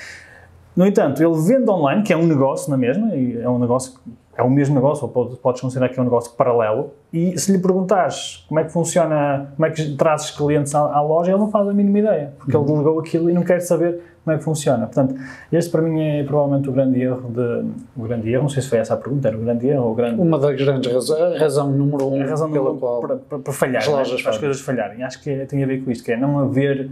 No 0.79 0.87
entanto, 0.87 1.21
ele 1.21 1.35
vende 1.41 1.69
online, 1.69 2.03
que 2.03 2.13
é 2.13 2.15
um 2.15 2.25
negócio 2.25 2.71
na 2.71 2.77
mesma, 2.77 3.13
e 3.13 3.37
é 3.37 3.49
um 3.49 3.59
negócio 3.59 3.99
é 4.37 4.41
o 4.41 4.49
mesmo 4.49 4.73
negócio, 4.73 5.03
ou 5.03 5.09
pode, 5.09 5.35
podes 5.35 5.59
considerar 5.59 5.89
que 5.89 5.99
é 5.99 6.01
um 6.01 6.05
negócio 6.05 6.31
paralelo, 6.37 6.91
e 7.11 7.37
se 7.37 7.51
lhe 7.51 7.59
perguntares 7.59 8.45
como 8.47 8.61
é 8.61 8.63
que 8.63 8.71
funciona, 8.71 9.51
como 9.57 9.65
é 9.65 9.71
que 9.71 9.97
trazes 9.97 10.31
clientes 10.31 10.73
à, 10.73 10.79
à 10.79 11.01
loja, 11.01 11.31
ele 11.31 11.39
não 11.39 11.51
faz 11.51 11.67
a 11.67 11.73
mínima 11.73 11.99
ideia, 11.99 12.31
porque 12.37 12.55
uhum. 12.55 12.63
ele 12.63 12.71
delegou 12.71 12.99
aquilo 13.01 13.29
e 13.29 13.33
não 13.33 13.43
quer 13.43 13.59
saber 13.59 13.99
como 14.23 14.33
é 14.33 14.37
que 14.37 14.43
funciona. 14.45 14.85
Portanto, 14.85 15.15
este 15.51 15.69
para 15.69 15.81
mim 15.81 16.01
é 16.01 16.23
provavelmente 16.23 16.69
o 16.69 16.71
grande 16.71 17.01
erro 17.01 17.29
de, 17.29 17.65
o 17.97 18.03
grande 18.03 18.31
erro, 18.31 18.43
não 18.43 18.49
sei 18.49 18.63
se 18.63 18.69
foi 18.69 18.79
essa 18.79 18.93
a 18.93 18.97
pergunta, 18.97 19.27
era 19.27 19.35
o 19.35 19.41
grande 19.41 19.67
erro 19.67 19.83
ou 19.83 19.91
o 19.91 19.95
grande... 19.95 20.21
Uma 20.21 20.39
das 20.39 20.55
grandes 20.55 20.93
razões, 20.93 21.35
a 21.35 21.37
razão 21.37 21.69
número 21.69 22.07
um 22.07 22.21
a 22.21 22.25
razão 22.25 22.49
pela 22.49 22.73
qual 22.77 23.01
para, 23.01 23.15
para, 23.17 23.39
para 23.39 23.51
falhar, 23.51 23.81
as, 23.81 23.87
lojas 23.89 24.23
né? 24.23 24.29
as 24.29 24.37
coisas 24.37 24.61
falharem. 24.61 25.03
Acho 25.03 25.21
que 25.21 25.29
é, 25.29 25.45
tem 25.45 25.61
a 25.61 25.67
ver 25.67 25.83
com 25.83 25.91
isto, 25.91 26.05
que 26.05 26.13
é 26.13 26.15
não 26.15 26.39
haver 26.39 26.89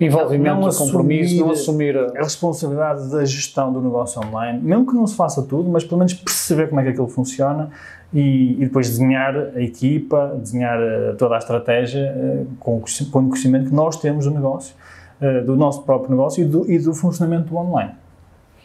envolvimento, 0.00 0.60
não 0.60 0.70
compromisso, 0.70 1.36
não 1.36 1.50
assumir 1.50 1.96
a... 1.96 2.12
responsabilidade 2.14 3.10
da 3.10 3.24
gestão 3.24 3.72
do 3.72 3.80
negócio 3.80 4.20
online, 4.26 4.60
mesmo 4.62 4.86
que 4.86 4.94
não 4.94 5.06
se 5.06 5.14
faça 5.14 5.42
tudo, 5.42 5.68
mas 5.68 5.84
pelo 5.84 5.98
menos 5.98 6.14
perceber 6.14 6.68
como 6.68 6.80
é 6.80 6.84
que 6.84 6.90
aquilo 6.90 7.08
funciona 7.08 7.70
e, 8.12 8.54
e 8.54 8.64
depois 8.64 8.88
desenhar 8.88 9.36
a 9.54 9.60
equipa, 9.60 10.36
desenhar 10.40 10.80
eh, 10.80 11.14
toda 11.18 11.34
a 11.36 11.38
estratégia 11.38 12.12
uh, 12.16 12.46
com, 12.58 12.78
o 12.78 13.10
conhecimento 13.10 13.68
que 13.68 13.74
nós 13.74 13.96
temos 13.96 14.24
do 14.24 14.30
negócio, 14.30 14.74
uh, 15.20 15.44
do 15.44 15.54
nosso 15.54 15.82
próprio 15.82 16.10
negócio 16.10 16.42
e 16.42 16.46
do, 16.46 16.70
e 16.70 16.78
do 16.78 16.94
funcionamento 16.94 17.50
do 17.50 17.56
online. 17.56 17.92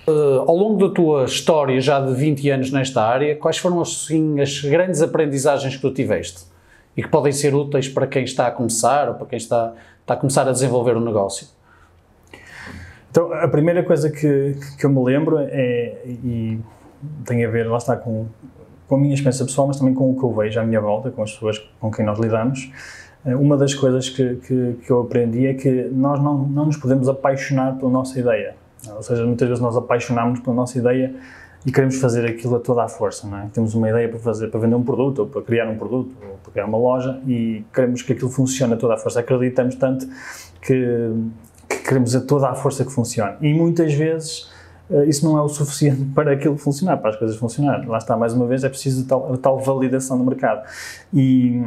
Uh, 0.08 0.40
ao 0.48 0.56
longo 0.56 0.88
da 0.88 0.94
tua 0.94 1.26
história, 1.26 1.80
já 1.82 2.00
de 2.00 2.14
20 2.14 2.50
anos 2.50 2.72
nesta 2.72 3.04
área, 3.04 3.36
quais 3.36 3.58
foram 3.58 3.82
assim, 3.82 4.40
as 4.40 4.62
grandes 4.62 5.02
aprendizagens 5.02 5.76
que 5.76 5.82
tu 5.82 5.92
tiveste 5.92 6.55
e 6.96 7.04
que 7.04 7.10
podem 7.10 7.32
ser 7.32 7.54
úteis 7.54 7.88
para 7.90 8.08
quem 8.08 8.24
está 8.24 8.48
a 8.48 8.52
começar 8.52 9.10
ou 9.10 9.16
para 9.16 9.28
quem 9.28 9.38
está 9.38 9.74
está 10.06 10.14
a 10.14 10.18
começar 10.18 10.48
a 10.48 10.52
desenvolver 10.52 10.96
um 10.96 11.04
negócio? 11.04 11.48
Então, 13.10 13.34
a 13.34 13.48
primeira 13.48 13.82
coisa 13.82 14.10
que, 14.10 14.56
que 14.78 14.86
eu 14.86 14.90
me 14.90 15.04
lembro 15.04 15.40
é, 15.40 15.98
e 16.06 16.60
tem 17.26 17.44
a 17.44 17.50
ver, 17.50 17.68
lá 17.68 17.78
está, 17.78 17.96
com, 17.96 18.28
com 18.88 18.96
a 18.96 18.98
minha 18.98 19.14
experiência 19.14 19.46
pessoal, 19.46 19.68
mas 19.68 19.80
também 19.80 19.94
com 19.94 20.12
o 20.12 20.18
que 20.18 20.24
eu 20.24 20.32
vejo 20.32 20.60
à 20.60 20.64
minha 20.64 20.80
volta, 20.80 21.10
com 21.10 21.24
as 21.24 21.32
pessoas 21.32 21.58
com 21.80 21.90
quem 21.90 22.06
nós 22.06 22.20
lidamos. 22.20 22.72
Eh, 23.26 23.36
uma 23.36 23.58
das 23.58 23.74
coisas 23.74 24.10
que, 24.10 24.36
que, 24.36 24.80
que 24.86 24.92
eu 24.92 25.02
aprendi 25.02 25.48
é 25.48 25.54
que 25.54 25.90
nós 25.92 26.22
não, 26.22 26.38
não 26.38 26.66
nos 26.66 26.78
podemos 26.78 27.10
apaixonar 27.10 27.78
pela 27.78 27.90
nossa 27.90 28.20
ideia. 28.20 28.56
Ou 28.96 29.02
seja, 29.02 29.26
muitas 29.26 29.48
vezes 29.48 29.62
nós 29.62 29.76
apaixonamos 29.76 30.42
pela 30.42 30.56
nossa 30.56 30.78
ideia 30.78 31.16
e 31.66 31.72
queremos 31.72 31.96
fazer 32.00 32.26
aquilo 32.26 32.56
a 32.56 32.60
toda 32.60 32.84
a 32.84 32.88
força, 32.88 33.28
não 33.28 33.40
é? 33.40 33.50
Temos 33.52 33.74
uma 33.74 33.90
ideia 33.90 34.08
para 34.08 34.20
fazer, 34.20 34.50
para 34.50 34.60
vender 34.60 34.76
um 34.76 34.84
produto, 34.84 35.20
ou 35.20 35.28
para 35.28 35.42
criar 35.42 35.68
um 35.68 35.76
produto, 35.76 36.16
ou 36.22 36.38
para 36.44 36.52
criar 36.52 36.66
uma 36.66 36.78
loja 36.78 37.20
e 37.26 37.64
queremos 37.74 38.04
que 38.04 38.14
aquilo 38.14 38.30
funcione 38.30 38.74
a 38.74 38.78
toda 38.78 38.94
a 38.94 38.98
força. 38.98 39.20
Acreditamos 39.20 39.76
tanto 39.76 40.08
que, 40.62 41.12
que 41.68 41.78
queremos 41.80 42.16
a 42.16 42.22
toda 42.22 42.50
a 42.50 42.54
força 42.54 42.86
que 42.86 42.92
funcione. 42.92 43.36
E 43.42 43.52
muitas 43.52 43.94
vezes 43.94 44.52
eh, 44.92 45.06
isso 45.06 45.26
não 45.26 45.38
é 45.38 45.42
o 45.42 45.50
suficiente 45.50 46.06
para 46.14 46.34
aquilo 46.34 46.56
funcionar, 46.56 46.98
para 46.98 47.10
as 47.10 47.16
coisas 47.16 47.36
funcionarem. 47.36 47.88
Lá 47.88 47.98
está, 47.98 48.16
mais 48.16 48.34
uma 48.34 48.46
vez, 48.46 48.64
é 48.64 48.70
preciso 48.70 49.08
tal, 49.08 49.36
tal 49.38 49.60
validação 49.60 50.18
no 50.18 50.26
mercado. 50.26 50.64
E 51.12 51.64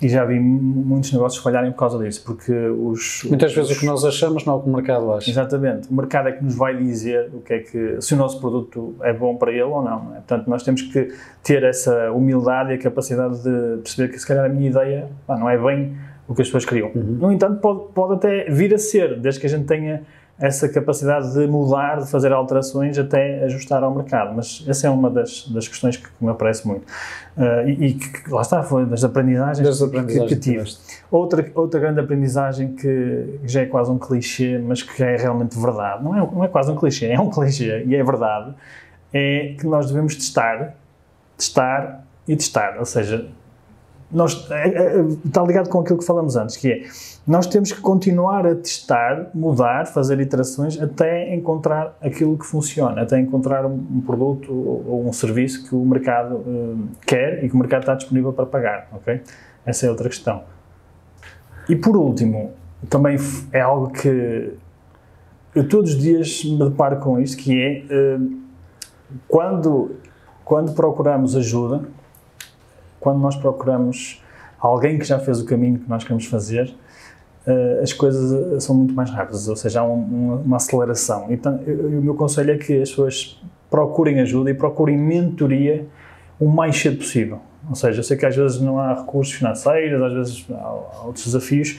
e 0.00 0.08
já 0.08 0.24
vi 0.24 0.38
muitos 0.38 1.12
negócios 1.12 1.42
falharem 1.42 1.72
por 1.72 1.78
causa 1.78 1.98
disso, 1.98 2.22
porque 2.24 2.52
os... 2.52 3.24
Muitas 3.24 3.52
vezes 3.52 3.76
o 3.76 3.80
que 3.80 3.84
nós 3.84 4.04
achamos 4.04 4.44
não 4.44 4.54
é 4.54 4.56
o 4.56 4.60
que 4.60 4.68
o 4.68 4.72
mercado 4.72 5.12
acha. 5.12 5.28
Exatamente. 5.28 5.90
O 5.90 5.94
mercado 5.94 6.28
é 6.28 6.32
que 6.32 6.44
nos 6.44 6.54
vai 6.54 6.76
dizer 6.76 7.30
o 7.32 7.40
que 7.40 7.52
é 7.52 7.58
que, 7.58 8.00
se 8.00 8.14
o 8.14 8.16
nosso 8.16 8.40
produto 8.40 8.94
é 9.02 9.12
bom 9.12 9.36
para 9.36 9.50
ele 9.50 9.62
ou 9.62 9.82
não. 9.82 10.04
não 10.04 10.12
é? 10.12 10.18
Portanto, 10.18 10.48
nós 10.48 10.62
temos 10.62 10.82
que 10.82 11.12
ter 11.42 11.64
essa 11.64 12.12
humildade 12.12 12.70
e 12.70 12.74
a 12.74 12.78
capacidade 12.78 13.42
de 13.42 13.82
perceber 13.82 14.12
que 14.12 14.18
se 14.18 14.26
calhar 14.26 14.44
a 14.44 14.48
minha 14.48 14.70
ideia 14.70 15.08
pá, 15.26 15.36
não 15.36 15.50
é 15.50 15.58
bem 15.58 15.96
o 16.28 16.34
que 16.34 16.42
as 16.42 16.48
pessoas 16.48 16.64
queriam. 16.64 16.92
Uhum. 16.94 17.18
No 17.20 17.32
entanto, 17.32 17.60
pode, 17.60 17.92
pode 17.92 18.14
até 18.14 18.44
vir 18.50 18.72
a 18.74 18.78
ser, 18.78 19.18
desde 19.18 19.40
que 19.40 19.46
a 19.46 19.50
gente 19.50 19.66
tenha 19.66 20.02
essa 20.40 20.68
capacidade 20.68 21.32
de 21.32 21.46
mudar, 21.48 22.00
de 22.00 22.08
fazer 22.08 22.32
alterações 22.32 22.96
até 22.96 23.42
ajustar 23.44 23.82
ao 23.82 23.92
mercado. 23.92 24.34
Mas 24.34 24.64
essa 24.68 24.86
é 24.86 24.90
uma 24.90 25.10
das, 25.10 25.48
das 25.48 25.66
questões 25.66 25.96
que 25.96 26.08
me 26.20 26.30
aparece 26.30 26.66
muito. 26.66 26.82
Uh, 27.36 27.68
e, 27.68 27.86
e, 27.86 27.94
que, 27.94 28.30
lá 28.30 28.42
está, 28.42 28.62
foi 28.62 28.86
das 28.86 29.02
aprendizagens, 29.02 29.66
das 29.66 29.82
aprendizagens 29.82 30.28
que, 30.28 30.36
que 30.36 30.40
tive. 30.40 30.76
Outra, 31.10 31.50
outra 31.54 31.80
grande 31.80 32.00
aprendizagem 32.00 32.74
que 32.74 33.40
já 33.44 33.62
é 33.62 33.66
quase 33.66 33.90
um 33.90 33.98
clichê, 33.98 34.58
mas 34.58 34.82
que 34.82 35.02
é 35.02 35.16
realmente 35.16 35.58
verdade, 35.58 36.04
não 36.04 36.16
é, 36.16 36.20
não 36.20 36.44
é 36.44 36.48
quase 36.48 36.70
um 36.70 36.76
clichê, 36.76 37.06
é 37.06 37.20
um 37.20 37.30
clichê 37.30 37.84
e 37.84 37.96
é 37.96 38.04
verdade, 38.04 38.54
é 39.12 39.54
que 39.58 39.66
nós 39.66 39.88
devemos 39.88 40.14
testar, 40.14 40.74
testar 41.36 42.04
e 42.28 42.36
testar. 42.36 42.76
Ou 42.78 42.84
seja, 42.84 43.28
nós, 44.10 44.50
é, 44.50 44.68
é, 44.68 45.00
está 45.24 45.42
ligado 45.42 45.68
com 45.68 45.80
aquilo 45.80 45.98
que 45.98 46.04
falamos 46.04 46.34
antes, 46.36 46.56
que 46.56 46.72
é 46.72 46.82
nós 47.26 47.46
temos 47.46 47.70
que 47.70 47.80
continuar 47.80 48.46
a 48.46 48.54
testar, 48.54 49.30
mudar, 49.34 49.86
fazer 49.86 50.18
iterações 50.18 50.80
até 50.80 51.34
encontrar 51.34 51.94
aquilo 52.00 52.38
que 52.38 52.46
funciona, 52.46 53.02
até 53.02 53.20
encontrar 53.20 53.66
um 53.66 54.00
produto 54.00 54.50
ou 54.50 55.06
um 55.06 55.12
serviço 55.12 55.68
que 55.68 55.74
o 55.74 55.84
mercado 55.84 56.36
uh, 56.36 56.88
quer 57.06 57.44
e 57.44 57.48
que 57.50 57.54
o 57.54 57.58
mercado 57.58 57.80
está 57.80 57.94
disponível 57.94 58.32
para 58.32 58.46
pagar, 58.46 58.88
ok? 58.92 59.20
Essa 59.66 59.86
é 59.86 59.90
outra 59.90 60.08
questão. 60.08 60.42
E 61.68 61.76
por 61.76 61.98
último, 61.98 62.52
também 62.88 63.18
é 63.52 63.60
algo 63.60 63.90
que 63.90 64.54
eu 65.54 65.68
todos 65.68 65.94
os 65.94 65.98
dias 66.00 66.42
me 66.44 66.58
deparo 66.58 66.98
com 67.00 67.20
isto, 67.20 67.36
que 67.36 67.60
é 67.60 68.16
uh, 68.16 68.38
quando, 69.26 69.96
quando 70.46 70.72
procuramos 70.72 71.36
ajuda, 71.36 71.82
quando 73.00 73.18
nós 73.18 73.36
procuramos 73.36 74.22
alguém 74.58 74.98
que 74.98 75.04
já 75.04 75.18
fez 75.18 75.40
o 75.40 75.44
caminho 75.44 75.78
que 75.78 75.88
nós 75.88 76.02
queremos 76.02 76.26
fazer, 76.26 76.74
uh, 77.46 77.82
as 77.82 77.92
coisas 77.92 78.54
eh, 78.54 78.60
são 78.60 78.74
muito 78.74 78.92
mais 78.94 79.10
rápidas, 79.10 79.48
ou 79.48 79.56
seja, 79.56 79.80
há 79.80 79.84
um, 79.84 80.42
uma 80.44 80.56
aceleração. 80.56 81.26
Então, 81.30 81.60
eu, 81.66 81.98
o 81.98 82.02
meu 82.02 82.14
conselho 82.14 82.52
é 82.52 82.56
que 82.56 82.82
as 82.82 82.90
pessoas 82.90 83.40
procurem 83.70 84.20
ajuda 84.20 84.50
e 84.50 84.54
procurem 84.54 84.96
mentoria 84.96 85.86
o 86.40 86.48
mais 86.48 86.76
cedo 86.80 86.98
possível. 86.98 87.40
Ou 87.68 87.74
seja, 87.74 88.00
eu 88.00 88.04
sei 88.04 88.16
que 88.16 88.24
às 88.24 88.34
vezes 88.34 88.60
não 88.60 88.78
há 88.78 88.94
recursos 88.94 89.34
financeiros, 89.34 90.02
às 90.02 90.12
vezes 90.12 90.46
há 90.50 91.04
outros 91.04 91.24
desafios, 91.24 91.78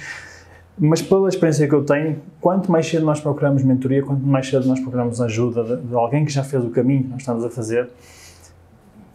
mas 0.78 1.02
pela 1.02 1.28
experiência 1.28 1.68
que 1.68 1.74
eu 1.74 1.84
tenho, 1.84 2.22
quanto 2.40 2.72
mais 2.72 2.88
cedo 2.88 3.06
nós 3.06 3.20
procuramos 3.20 3.64
mentoria, 3.64 4.02
quanto 4.02 4.26
mais 4.26 4.48
cedo 4.48 4.68
nós 4.68 4.80
procuramos 4.80 5.20
ajuda 5.20 5.64
de, 5.64 5.88
de 5.88 5.96
alguém 5.96 6.24
que 6.24 6.32
já 6.32 6.44
fez 6.44 6.64
o 6.64 6.70
caminho 6.70 7.04
que 7.04 7.10
nós 7.10 7.20
estamos 7.20 7.44
a 7.44 7.50
fazer, 7.50 7.90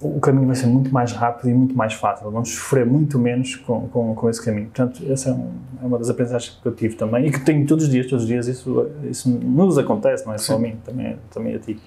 o 0.04 0.20
caminho 0.20 0.46
vai 0.46 0.54
ser 0.54 0.66
muito 0.66 0.92
mais 0.92 1.12
rápido 1.12 1.50
e 1.50 1.54
muito 1.54 1.74
mais 1.74 1.94
fácil. 1.94 2.30
Vamos 2.30 2.50
sofrer 2.50 2.84
muito 2.84 3.18
menos 3.18 3.56
com, 3.56 3.88
com, 3.88 4.14
com 4.14 4.30
esse 4.30 4.44
caminho. 4.44 4.66
Portanto, 4.66 5.02
essa 5.10 5.30
é, 5.30 5.32
um, 5.32 5.50
é, 5.82 5.86
uma 5.86 5.98
das 5.98 6.10
aprendizagens 6.10 6.58
que 6.60 6.66
eu 6.66 6.74
tive 6.74 6.94
também 6.94 7.26
e 7.26 7.30
que 7.30 7.40
tenho 7.40 7.66
todos 7.66 7.84
os 7.84 7.90
dias. 7.90 8.06
Todos 8.06 8.24
os 8.24 8.28
dias 8.28 8.46
isso, 8.46 8.88
isso 9.04 9.28
nos 9.28 9.78
acontece, 9.78 10.26
não 10.26 10.34
é 10.34 10.38
só 10.38 10.56
a 10.56 10.58
mim, 10.58 10.76
também, 10.84 11.16
também 11.32 11.54
a 11.54 11.58
ti. 11.58 11.78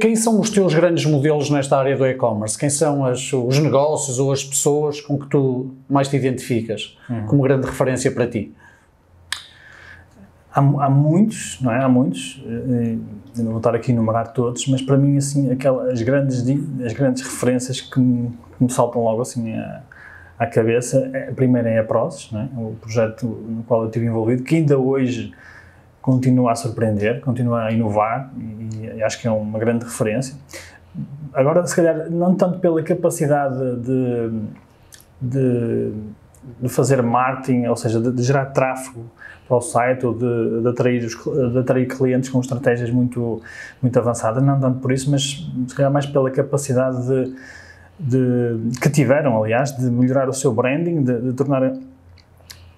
Quem 0.00 0.16
são 0.16 0.40
os 0.40 0.50
teus 0.50 0.74
grandes 0.74 1.06
modelos 1.06 1.50
nesta 1.50 1.78
área 1.78 1.96
do 1.96 2.04
e-commerce? 2.04 2.58
Quem 2.58 2.68
são 2.68 3.04
as, 3.04 3.32
os 3.32 3.58
negócios 3.60 4.18
ou 4.18 4.32
as 4.32 4.44
pessoas 4.44 5.00
com 5.00 5.18
que 5.18 5.28
tu 5.28 5.70
mais 5.88 6.08
te 6.08 6.16
identificas 6.16 6.98
uhum. 7.08 7.26
como 7.26 7.42
grande 7.42 7.66
referência 7.66 8.10
para 8.10 8.26
ti? 8.26 8.52
Há, 10.58 10.86
há, 10.86 10.90
muitos, 10.90 11.60
não 11.60 11.70
é? 11.70 11.78
Há 11.82 11.88
muitos, 11.88 12.42
eh, 12.44 12.96
eu 13.38 13.44
não 13.44 13.52
vou 13.52 13.58
estar 13.58 13.74
aqui 13.76 13.92
a 13.92 13.94
enumerar 13.94 14.32
todos, 14.32 14.66
mas 14.66 14.82
para 14.82 14.96
mim, 14.96 15.16
assim, 15.16 15.52
aquelas, 15.52 15.92
as, 15.92 16.02
grandes, 16.02 16.44
as 16.84 16.92
grandes 16.92 17.22
referências 17.22 17.80
que 17.80 18.00
me, 18.00 18.30
que 18.30 18.64
me 18.64 18.68
saltam 18.68 19.04
logo 19.04 19.22
assim 19.22 19.54
à, 19.54 19.82
à 20.36 20.46
cabeça, 20.48 21.08
é, 21.14 21.28
a 21.28 21.32
primeira 21.32 21.68
é 21.68 21.78
a 21.78 21.84
Prozis, 21.84 22.32
não 22.32 22.40
é? 22.40 22.48
o 22.56 22.76
projeto 22.80 23.24
no 23.24 23.62
qual 23.62 23.82
eu 23.82 23.86
estive 23.86 24.06
envolvido, 24.06 24.42
que 24.42 24.56
ainda 24.56 24.76
hoje 24.76 25.32
continua 26.02 26.50
a 26.50 26.54
surpreender, 26.56 27.20
continua 27.20 27.66
a 27.66 27.70
inovar 27.70 28.32
e, 28.36 28.96
e 28.96 29.02
acho 29.04 29.20
que 29.20 29.28
é 29.28 29.30
uma 29.30 29.60
grande 29.60 29.84
referência. 29.84 30.34
Agora, 31.32 31.64
se 31.68 31.76
calhar, 31.76 32.10
não 32.10 32.34
tanto 32.34 32.58
pela 32.58 32.82
capacidade 32.82 33.76
de, 33.76 34.32
de 35.22 35.92
de 36.60 36.68
fazer 36.68 37.02
marketing, 37.02 37.66
ou 37.66 37.76
seja, 37.76 38.00
de, 38.00 38.12
de 38.12 38.22
gerar 38.22 38.46
tráfego 38.46 39.04
para 39.48 39.56
o 39.56 39.60
site 39.62 40.04
ou 40.04 40.12
de, 40.12 40.60
de, 40.60 40.68
atrair, 40.68 41.04
os, 41.04 41.14
de 41.14 41.58
atrair 41.58 41.88
clientes 41.88 42.28
com 42.28 42.38
estratégias 42.38 42.90
muito, 42.90 43.40
muito 43.80 43.98
avançadas, 43.98 44.42
não 44.42 44.60
tanto 44.60 44.78
por 44.80 44.92
isso, 44.92 45.10
mas 45.10 45.50
se 45.66 45.74
calhar 45.74 45.90
mais 45.90 46.04
pela 46.04 46.30
capacidade 46.30 46.98
de, 47.06 47.34
de, 47.98 48.78
que 48.78 48.90
tiveram, 48.90 49.42
aliás, 49.42 49.74
de 49.74 49.90
melhorar 49.90 50.28
o 50.28 50.34
seu 50.34 50.52
branding, 50.52 51.02
de, 51.02 51.20
de 51.20 51.32
tornar 51.32 51.72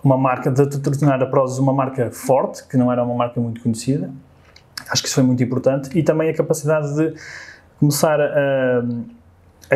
uma 0.02 0.16
marca, 0.16 0.50
de 0.50 0.66
tornar 0.78 1.20
a 1.20 1.26
Prozis 1.26 1.58
uma 1.58 1.72
marca 1.72 2.08
forte, 2.12 2.66
que 2.68 2.76
não 2.76 2.90
era 2.90 3.02
uma 3.02 3.14
marca 3.14 3.40
muito 3.40 3.60
conhecida. 3.60 4.08
Acho 4.88 5.02
que 5.02 5.08
isso 5.08 5.16
foi 5.16 5.24
muito 5.24 5.42
importante. 5.42 5.90
E 5.98 6.02
também 6.02 6.30
a 6.30 6.34
capacidade 6.34 6.94
de 6.94 7.14
começar 7.78 8.20
a, 8.20 8.24
a 8.24 8.82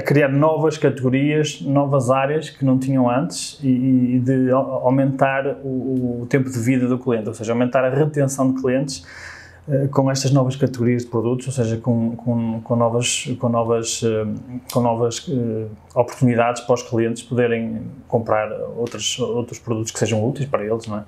criar 0.01 0.29
novas 0.29 0.77
categorias, 0.77 1.61
novas 1.61 2.11
áreas 2.11 2.51
que 2.51 2.65
não 2.65 2.79
tinham 2.79 3.09
antes 3.09 3.61
e, 3.63 4.17
e 4.17 4.19
de 4.19 4.51
aumentar 4.51 5.47
o, 5.63 6.23
o, 6.23 6.27
tempo 6.29 6.51
de 6.51 6.59
vida 6.59 6.89
do 6.89 6.99
cliente, 6.99 7.29
ou 7.29 7.35
seja, 7.35 7.53
aumentar 7.53 7.85
a 7.85 7.91
retenção 7.91 8.53
de 8.53 8.61
clientes 8.61 9.07
uh, 9.69 9.89
com 9.91 10.11
estas 10.11 10.33
novas 10.33 10.57
categorias 10.57 11.05
de 11.05 11.09
produtos, 11.09 11.47
ou 11.47 11.53
seja, 11.53 11.77
com, 11.77 12.17
com, 12.17 12.61
com 12.61 12.75
novas, 12.75 13.33
com 13.39 13.49
novas, 13.49 14.03
uh, 14.03 14.35
com 14.73 14.81
novas 14.81 15.29
uh, 15.29 15.71
oportunidades 15.95 16.63
para 16.63 16.75
os 16.75 16.83
clientes 16.83 17.23
poderem 17.23 17.83
comprar 18.09 18.51
outros, 18.77 19.17
outros 19.21 19.61
produtos 19.61 19.93
que 19.93 19.99
sejam 20.01 20.29
úteis 20.29 20.49
para 20.49 20.65
eles, 20.65 20.89
não 20.89 20.99
é? 20.99 21.05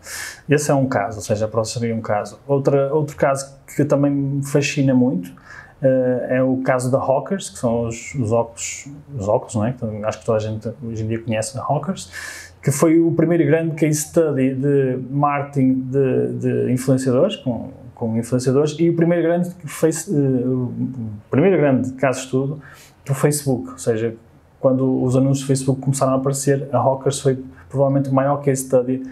Esse 0.49 0.71
é 0.71 0.75
um 0.75 0.87
caso, 0.87 1.17
ou 1.17 1.25
seja, 1.25 1.51
a 1.53 1.65
seria 1.65 1.93
um 1.93 2.01
caso. 2.01 2.39
Outra, 2.47 2.95
outro 2.95 3.17
caso 3.17 3.53
que 3.75 3.85
também 3.85 4.13
me 4.13 4.47
fascina 4.47 4.95
muito 4.95 5.33
é 5.83 6.43
o 6.43 6.59
caso 6.59 6.91
da 6.91 6.99
Hawkers, 6.99 7.51
que 7.51 7.59
são 7.59 7.87
os, 7.87 8.15
os 8.15 8.33
óculos, 8.33 8.89
os 9.17 9.29
óculos 9.29 9.55
não 9.55 9.65
é? 9.65 9.75
acho 10.05 10.21
que 10.21 10.25
toda 10.25 10.39
a 10.39 10.41
gente 10.41 10.69
hoje 10.83 11.05
em 11.05 11.07
dia 11.07 11.21
conhece 11.21 11.59
a 11.59 11.63
Hawkers, 11.63 12.11
que 12.63 12.71
foi 12.71 12.99
o 12.99 13.13
primeiro 13.13 13.45
grande 13.45 13.75
case 13.75 14.01
study 14.01 14.55
de 14.55 14.99
marketing 15.11 15.75
de, 15.75 16.33
de 16.39 16.73
influenciadores, 16.73 17.37
com, 17.37 17.71
com, 17.95 18.17
influenciadores, 18.17 18.75
e 18.79 18.91
o 18.91 18.97
primeiro 18.97 19.23
grande, 19.23 19.51
face, 19.65 20.11
uh, 20.11 20.65
o 20.65 21.11
primeiro 21.31 21.57
grande 21.59 21.93
caso 21.93 22.21
de 22.21 22.25
estudo 22.25 22.61
do 23.05 23.15
Facebook, 23.15 23.71
ou 23.71 23.79
seja, 23.79 24.17
quando 24.59 25.03
os 25.03 25.15
anúncios 25.15 25.43
do 25.43 25.47
Facebook 25.47 25.81
começaram 25.81 26.15
a 26.15 26.17
aparecer, 26.17 26.69
a 26.73 26.79
Hawkers 26.79 27.21
foi 27.21 27.39
provavelmente 27.69 28.09
o 28.09 28.15
maior 28.15 28.39
case 28.39 28.65
study 28.65 29.03
eh, 29.05 29.11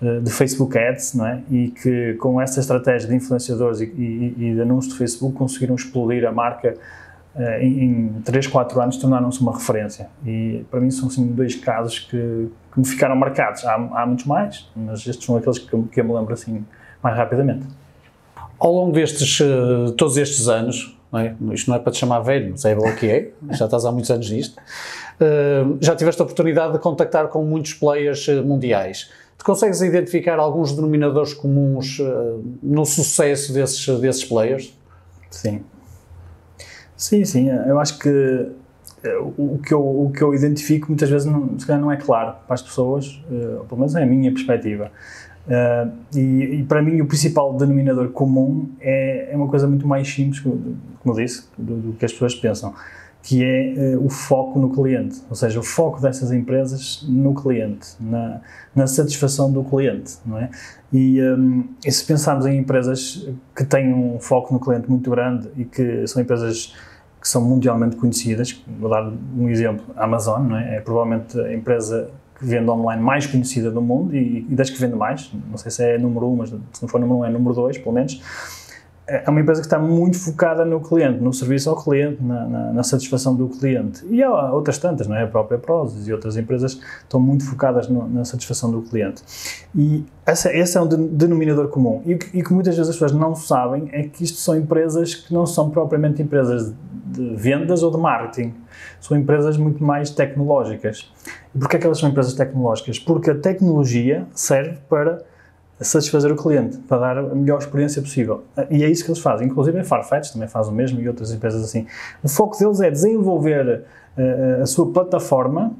de 0.00 0.30
Facebook 0.30 0.76
Ads, 0.76 1.14
não 1.14 1.26
é? 1.26 1.42
E 1.50 1.68
que 1.68 2.14
com 2.14 2.40
essa 2.40 2.60
estratégia 2.60 3.08
de 3.08 3.14
influenciadores 3.14 3.80
e, 3.80 3.84
e, 3.84 4.34
e 4.38 4.54
de 4.54 4.60
anúncios 4.60 4.92
de 4.92 4.98
Facebook 4.98 5.34
conseguiram 5.34 5.74
explodir 5.74 6.26
a 6.26 6.32
marca 6.32 6.74
uh, 7.34 7.62
em, 7.62 7.84
em 7.84 8.22
3, 8.22 8.46
4 8.46 8.80
anos, 8.80 8.96
tornaram-se 8.98 9.40
uma 9.40 9.54
referência. 9.54 10.08
E 10.24 10.64
para 10.70 10.80
mim 10.80 10.90
são 10.90 11.08
assim, 11.08 11.26
dois 11.26 11.54
casos 11.54 12.00
que, 12.00 12.48
que 12.72 12.78
me 12.78 12.86
ficaram 12.86 13.16
marcados. 13.16 13.64
Há, 13.64 13.74
há, 13.74 14.06
muitos 14.06 14.26
mais, 14.26 14.68
mas 14.76 15.06
estes 15.06 15.24
são 15.24 15.36
aqueles 15.36 15.58
que, 15.58 15.82
que 15.84 16.00
eu 16.00 16.04
me 16.04 16.12
lembro 16.12 16.34
assim 16.34 16.64
mais 17.02 17.16
rapidamente. 17.16 17.66
Ao 18.58 18.72
longo 18.72 18.92
destes, 18.92 19.40
uh, 19.40 19.92
todos 19.92 20.18
estes 20.18 20.46
anos, 20.46 20.94
não 21.10 21.20
é? 21.20 21.34
isto 21.52 21.70
não 21.70 21.76
é 21.76 21.80
para 21.80 21.92
te 21.92 21.98
chamar 21.98 22.20
velho, 22.20 22.50
mas 22.50 22.66
é 22.66 22.76
o 22.76 22.96
que 22.96 23.06
é, 23.06 23.30
já 23.56 23.64
estás 23.64 23.86
há 23.86 23.92
muitos 23.92 24.10
anos 24.10 24.30
nisto, 24.30 24.60
já 25.80 25.96
tiveste 25.96 26.20
a 26.20 26.24
oportunidade 26.24 26.74
de 26.74 26.78
contactar 26.78 27.28
com 27.28 27.42
muitos 27.42 27.72
players 27.72 28.28
mundiais. 28.44 29.10
Consegues 29.46 29.80
identificar 29.80 30.40
alguns 30.40 30.72
denominadores 30.72 31.32
comuns 31.32 32.00
uh, 32.00 32.44
no 32.60 32.84
sucesso 32.84 33.52
desses, 33.52 33.86
desses 34.00 34.24
players? 34.24 34.76
Sim. 35.30 35.60
Sim, 36.96 37.24
sim. 37.24 37.48
Eu 37.48 37.78
acho 37.78 37.96
que 37.96 38.08
eh, 39.04 39.18
o 39.38 39.60
que 39.64 39.72
eu, 39.72 39.80
o 39.80 40.10
que 40.10 40.20
eu 40.20 40.34
identifico 40.34 40.88
muitas 40.88 41.08
vezes 41.08 41.30
não, 41.30 41.56
se 41.56 41.64
calhar 41.64 41.80
não 41.80 41.92
é 41.92 41.96
claro 41.96 42.34
para 42.44 42.54
as 42.54 42.62
pessoas, 42.62 43.22
uh, 43.30 43.64
pelo 43.66 43.78
menos 43.78 43.94
é 43.94 44.02
a 44.02 44.06
minha 44.06 44.32
perspectiva. 44.32 44.90
Uh, 45.46 45.92
e, 46.18 46.58
e, 46.58 46.64
para 46.64 46.82
mim 46.82 47.00
o 47.00 47.06
principal 47.06 47.56
denominador 47.56 48.08
comum 48.08 48.68
é, 48.80 49.28
é 49.30 49.36
uma 49.36 49.46
coisa 49.46 49.68
muito 49.68 49.86
mais 49.86 50.12
simples, 50.12 50.40
como 50.40 50.66
eu 51.06 51.14
disse, 51.14 51.44
do, 51.56 51.76
do 51.76 51.92
que 51.92 52.04
as 52.04 52.10
pessoas 52.12 52.34
pensam 52.34 52.74
que 53.26 53.42
é 53.44 53.96
uh, 53.96 54.06
o 54.06 54.08
foco 54.08 54.56
no 54.56 54.70
cliente, 54.70 55.20
ou 55.28 55.34
seja, 55.34 55.58
o 55.58 55.62
foco 55.62 56.00
dessas 56.00 56.30
empresas 56.30 57.04
no 57.08 57.34
cliente, 57.34 57.88
na, 57.98 58.40
na 58.72 58.86
satisfação 58.86 59.50
do 59.50 59.64
cliente, 59.64 60.14
não 60.24 60.38
é? 60.38 60.48
E, 60.92 61.20
um, 61.20 61.64
e, 61.84 61.90
se 61.90 62.04
pensarmos 62.04 62.46
em 62.46 62.56
empresas 62.56 63.28
que 63.54 63.64
têm 63.64 63.92
um 63.92 64.20
foco 64.20 64.54
no 64.54 64.60
cliente 64.60 64.88
muito 64.88 65.10
grande 65.10 65.48
e 65.56 65.64
que 65.64 66.06
são 66.06 66.22
empresas 66.22 66.72
que 67.20 67.28
são 67.28 67.42
mundialmente 67.42 67.96
conhecidas, 67.96 68.62
vou 68.78 68.88
dar 68.88 69.12
um 69.36 69.48
exemplo, 69.48 69.84
a 69.96 70.04
Amazon, 70.04 70.46
não 70.46 70.56
é? 70.56 70.76
É 70.76 70.80
provavelmente 70.80 71.36
a 71.40 71.52
empresa 71.52 72.08
que 72.38 72.46
vende 72.46 72.70
online 72.70 73.02
mais 73.02 73.26
conhecida 73.26 73.72
do 73.72 73.82
mundo 73.82 74.14
e, 74.14 74.46
e 74.48 74.54
das 74.54 74.70
que 74.70 74.80
vende 74.80 74.94
mais, 74.94 75.32
não 75.50 75.56
sei 75.56 75.72
se 75.72 75.82
é 75.82 75.98
número 75.98 76.28
um, 76.28 76.36
mas 76.36 76.50
se 76.50 76.80
não 76.80 76.88
for 76.88 77.00
número 77.00 77.18
um 77.18 77.24
é 77.24 77.28
número 77.28 77.56
dois, 77.56 77.76
pelo 77.76 77.92
menos, 77.92 78.22
é 79.08 79.30
uma 79.30 79.40
empresa 79.40 79.60
que 79.60 79.66
está 79.66 79.78
muito 79.78 80.18
focada 80.18 80.64
no 80.64 80.80
cliente, 80.80 81.22
no 81.22 81.32
serviço 81.32 81.70
ao 81.70 81.76
cliente, 81.76 82.20
na, 82.20 82.44
na, 82.46 82.72
na, 82.72 82.82
satisfação 82.82 83.36
do 83.36 83.48
cliente. 83.48 84.04
E 84.10 84.20
há 84.20 84.52
outras 84.52 84.78
tantas, 84.78 85.06
não 85.06 85.14
é? 85.14 85.22
A 85.22 85.26
própria 85.28 85.58
Prozis 85.58 86.08
e 86.08 86.12
outras 86.12 86.36
empresas 86.36 86.80
estão 87.02 87.20
muito 87.20 87.44
focadas 87.44 87.88
no, 87.88 88.08
na 88.08 88.24
satisfação 88.24 88.68
do 88.68 88.82
cliente. 88.82 89.22
E 89.72 90.04
essa, 90.24 90.52
esse 90.52 90.76
é 90.76 90.80
um 90.80 90.88
denominador 90.88 91.68
comum. 91.68 92.02
E 92.04 92.14
o 92.14 92.18
que, 92.18 92.52
muitas 92.52 92.74
vezes 92.74 92.90
as 92.90 92.96
pessoas 92.96 93.12
não 93.12 93.36
sabem 93.36 93.88
é 93.92 94.02
que 94.02 94.24
isto 94.24 94.38
são 94.38 94.56
empresas 94.56 95.14
que 95.14 95.32
não 95.32 95.46
são 95.46 95.70
propriamente 95.70 96.20
empresas 96.20 96.74
de 97.06 97.36
vendas 97.36 97.84
ou 97.84 97.92
de 97.92 97.98
marketing. 97.98 98.54
São 99.00 99.16
empresas 99.16 99.56
muito 99.56 99.84
mais 99.84 100.10
tecnológicas. 100.10 101.12
E 101.54 101.58
porquê 101.58 101.76
é 101.76 101.78
que 101.78 101.86
elas 101.86 101.98
são 101.98 102.08
empresas 102.08 102.34
tecnológicas? 102.34 102.98
Porque 102.98 103.30
a 103.30 103.38
tecnologia 103.38 104.26
serve 104.34 104.78
para 104.88 105.22
satisfazer 105.80 106.32
o 106.32 106.36
cliente, 106.36 106.78
para 106.78 106.98
dar 106.98 107.18
a 107.18 107.34
melhor 107.34 107.58
experiência 107.58 108.00
possível. 108.00 108.44
E 108.70 108.82
é 108.82 108.88
isso 108.88 109.04
que 109.04 109.10
eles 109.10 109.20
fazem. 109.20 109.46
Inclusive 109.46 109.78
a 109.78 109.84
Farfetch 109.84 110.32
também 110.32 110.48
faz 110.48 110.68
o 110.68 110.72
mesmo 110.72 111.00
e 111.00 111.08
outras 111.08 111.32
empresas 111.32 111.62
assim. 111.62 111.86
O 112.22 112.28
foco 112.28 112.58
deles 112.58 112.80
é 112.80 112.90
desenvolver 112.90 113.84
uh, 114.16 114.62
a 114.62 114.66
sua 114.66 114.90
plataforma 114.90 115.72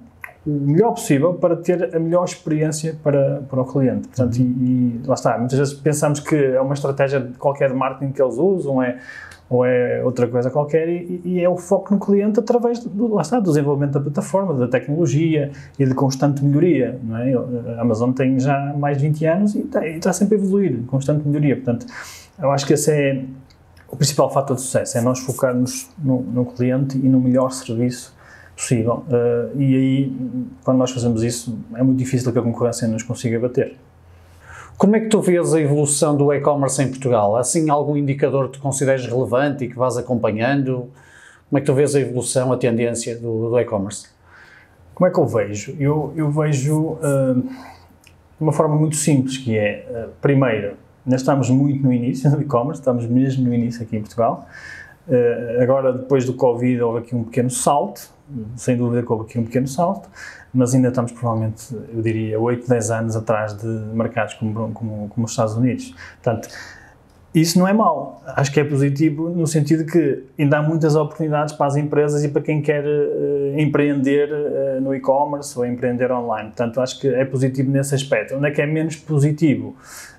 o 0.46 0.50
melhor 0.50 0.92
possível 0.92 1.34
para 1.34 1.56
ter 1.56 1.94
a 1.94 1.98
melhor 1.98 2.24
experiência 2.24 2.96
para, 3.02 3.42
para 3.48 3.60
o 3.60 3.64
cliente. 3.64 4.06
Portanto, 4.06 4.36
uhum. 4.36 4.44
e, 4.44 5.00
e, 5.04 5.06
lá 5.06 5.14
está, 5.14 5.36
muitas 5.36 5.58
vezes 5.58 5.74
pensamos 5.74 6.20
que 6.20 6.36
é 6.36 6.60
uma 6.60 6.74
estratégia 6.74 7.28
qualquer 7.38 7.70
de 7.70 7.74
marketing 7.74 8.12
que 8.12 8.22
eles 8.22 8.36
usam, 8.36 8.80
é 8.80 8.98
ou 9.48 9.64
é 9.64 10.02
outra 10.04 10.26
coisa 10.26 10.50
qualquer, 10.50 10.88
e, 10.88 11.20
e, 11.24 11.40
é 11.40 11.48
o 11.48 11.56
foco 11.56 11.94
no 11.94 12.00
cliente 12.00 12.40
através 12.40 12.80
do, 12.80 13.14
lá 13.14 13.22
está, 13.22 13.38
do 13.38 13.50
desenvolvimento 13.50 13.92
da 13.92 14.00
plataforma, 14.00 14.54
da 14.54 14.66
tecnologia 14.66 15.52
e 15.78 15.86
de 15.86 15.94
constante 15.94 16.44
melhoria. 16.44 16.98
Não 17.02 17.16
é? 17.16 17.32
A 17.76 17.82
Amazon 17.82 18.10
tem 18.10 18.38
já 18.40 18.74
mais 18.76 18.98
de 18.98 19.04
20 19.04 19.26
anos 19.26 19.54
e 19.54 19.60
está, 19.60 19.86
está 19.86 20.12
sempre 20.12 20.36
a 20.36 20.38
evoluir, 20.38 20.82
constante 20.86 21.26
melhoria. 21.26 21.54
Portanto, 21.54 21.86
eu 22.38 22.50
acho 22.50 22.66
que 22.66 22.72
esse 22.72 22.90
é 22.90 23.24
o 23.88 23.96
principal 23.96 24.30
fator 24.30 24.56
de 24.56 24.62
sucesso, 24.62 24.98
é 24.98 25.00
nós 25.00 25.20
focarmos 25.20 25.88
no, 25.96 26.22
no 26.22 26.44
cliente 26.44 26.98
e 26.98 27.08
no 27.08 27.20
melhor 27.20 27.50
serviço 27.50 28.16
possível. 28.56 29.04
Uh, 29.08 29.60
e 29.60 29.76
aí, 29.76 30.16
quando 30.64 30.78
nós 30.78 30.90
fazemos 30.90 31.22
isso, 31.22 31.56
é 31.74 31.82
muito 31.82 31.98
difícil 31.98 32.32
que 32.32 32.38
a 32.38 32.42
concorrência 32.42 32.88
nos 32.88 33.02
consiga 33.02 33.38
bater. 33.38 33.76
Como 34.78 34.94
é 34.94 35.00
que 35.00 35.08
tu 35.08 35.22
vês 35.22 35.54
a 35.54 35.60
evolução 35.60 36.14
do 36.14 36.30
e-commerce 36.34 36.82
em 36.82 36.88
Portugal? 36.88 37.34
Assim 37.34 37.70
algum 37.70 37.96
indicador 37.96 38.48
que 38.48 38.58
tu 38.58 38.60
consideres 38.60 39.06
relevante 39.06 39.64
e 39.64 39.68
que 39.68 39.76
vás 39.76 39.96
acompanhando? 39.96 40.90
Como 41.48 41.58
é 41.58 41.60
que 41.60 41.66
tu 41.66 41.72
vês 41.72 41.96
a 41.96 42.00
evolução, 42.00 42.52
a 42.52 42.58
tendência 42.58 43.16
do, 43.16 43.48
do 43.48 43.58
e-commerce? 43.58 44.08
Como 44.94 45.08
é 45.08 45.10
que 45.10 45.18
eu 45.18 45.26
vejo? 45.26 45.74
Eu, 45.80 46.12
eu 46.14 46.30
vejo 46.30 46.78
uh, 46.78 47.40
de 47.40 48.42
uma 48.42 48.52
forma 48.52 48.76
muito 48.76 48.96
simples, 48.96 49.38
que 49.38 49.56
é, 49.56 49.86
uh, 49.90 50.12
primeiro, 50.20 50.74
nós 51.06 51.22
estamos 51.22 51.48
muito 51.48 51.82
no 51.82 51.90
início 51.90 52.30
do 52.30 52.42
e-commerce, 52.42 52.80
estamos 52.80 53.06
mesmo 53.06 53.44
no 53.44 53.54
início 53.54 53.82
aqui 53.82 53.96
em 53.96 54.00
Portugal. 54.00 54.46
Uh, 55.08 55.62
agora, 55.62 55.92
depois 55.92 56.24
do 56.24 56.34
Covid, 56.34 56.82
houve 56.82 56.98
aqui 57.00 57.14
um 57.14 57.24
pequeno 57.24 57.50
salto, 57.50 58.10
sem 58.56 58.76
dúvida 58.76 59.02
que 59.02 59.12
houve 59.12 59.24
aqui 59.24 59.38
um 59.38 59.44
pequeno 59.44 59.68
salto, 59.68 60.08
mas 60.52 60.74
ainda 60.74 60.88
estamos 60.88 61.12
provavelmente, 61.12 61.74
eu 61.94 62.02
diria, 62.02 62.40
8, 62.40 62.68
10 62.68 62.90
anos 62.90 63.16
atrás 63.16 63.56
de 63.56 63.66
mercados 63.66 64.34
como, 64.34 64.72
como, 64.72 65.08
como 65.08 65.24
os 65.26 65.30
Estados 65.30 65.54
Unidos. 65.54 65.94
Portanto, 66.22 66.48
isso 67.36 67.58
não 67.58 67.68
é 67.68 67.72
mau. 67.72 68.22
Acho 68.24 68.50
que 68.50 68.58
é 68.58 68.64
positivo 68.64 69.28
no 69.28 69.46
sentido 69.46 69.84
que 69.84 70.24
ainda 70.38 70.56
há 70.56 70.62
muitas 70.62 70.96
oportunidades 70.96 71.52
para 71.54 71.66
as 71.66 71.76
empresas 71.76 72.24
e 72.24 72.28
para 72.28 72.40
quem 72.40 72.62
quer 72.62 72.82
uh, 72.82 73.60
empreender 73.60 74.30
uh, 74.32 74.80
no 74.80 74.94
e-commerce 74.94 75.56
ou 75.58 75.66
empreender 75.66 76.10
online. 76.10 76.48
Portanto, 76.48 76.80
acho 76.80 76.98
que 76.98 77.06
é 77.06 77.26
positivo 77.26 77.70
nesse 77.70 77.94
aspecto. 77.94 78.36
Onde 78.36 78.48
é 78.48 78.50
que 78.50 78.62
é 78.62 78.66
menos 78.66 78.96
positivo? 78.96 79.76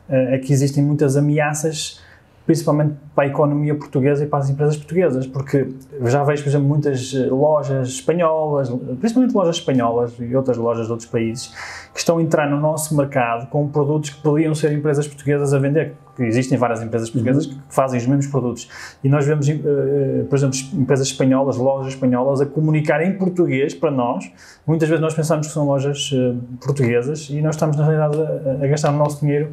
Uh, 0.07 0.35
é 0.35 0.37
que 0.37 0.53
existem 0.53 0.83
muitas 0.83 1.17
ameaças 1.17 1.99
principalmente 2.47 2.95
para 3.13 3.25
a 3.25 3.27
economia 3.27 3.75
portuguesa 3.75 4.23
e 4.23 4.27
para 4.27 4.39
as 4.39 4.49
empresas 4.49 4.77
portuguesas, 4.77 5.27
porque 5.27 5.67
já 6.05 6.23
vejo, 6.23 6.43
por 6.43 6.49
exemplo, 6.49 6.67
muitas 6.67 7.13
lojas 7.29 7.89
espanholas, 7.89 8.69
principalmente 8.99 9.35
lojas 9.35 9.57
espanholas 9.57 10.13
e 10.17 10.33
outras 10.33 10.55
lojas 10.55 10.85
de 10.85 10.91
outros 10.91 11.09
países, 11.09 11.53
que 11.93 11.99
estão 11.99 12.19
a 12.19 12.21
entrar 12.21 12.49
no 12.49 12.57
nosso 12.57 12.95
mercado 12.95 13.49
com 13.49 13.67
produtos 13.67 14.11
que 14.11 14.21
podiam 14.21 14.55
ser 14.55 14.71
empresas 14.71 15.05
portuguesas 15.05 15.53
a 15.53 15.59
vender, 15.59 15.93
que 16.15 16.23
existem 16.23 16.57
várias 16.57 16.81
empresas 16.81 17.09
portuguesas 17.09 17.47
que 17.47 17.57
fazem 17.69 17.99
os 17.99 18.07
mesmos 18.07 18.27
produtos. 18.27 18.69
E 19.03 19.09
nós 19.09 19.25
vemos, 19.25 19.49
eh, 19.49 20.25
por 20.29 20.37
exemplo, 20.37 20.57
empresas 20.73 21.07
espanholas, 21.07 21.57
lojas 21.57 21.93
espanholas, 21.93 22.39
a 22.39 22.45
comunicar 22.45 23.03
em 23.03 23.17
português 23.17 23.73
para 23.73 23.91
nós. 23.91 24.31
Muitas 24.65 24.87
vezes 24.87 25.01
nós 25.01 25.13
pensamos 25.13 25.47
que 25.47 25.53
são 25.53 25.65
lojas 25.65 26.11
eh, 26.13 26.33
portuguesas 26.63 27.29
e 27.29 27.41
nós 27.41 27.55
estamos, 27.55 27.75
na 27.75 27.83
realidade, 27.83 28.17
a 28.63 28.67
gastar 28.67 28.91
o 28.91 28.97
nosso 28.97 29.19
dinheiro 29.19 29.49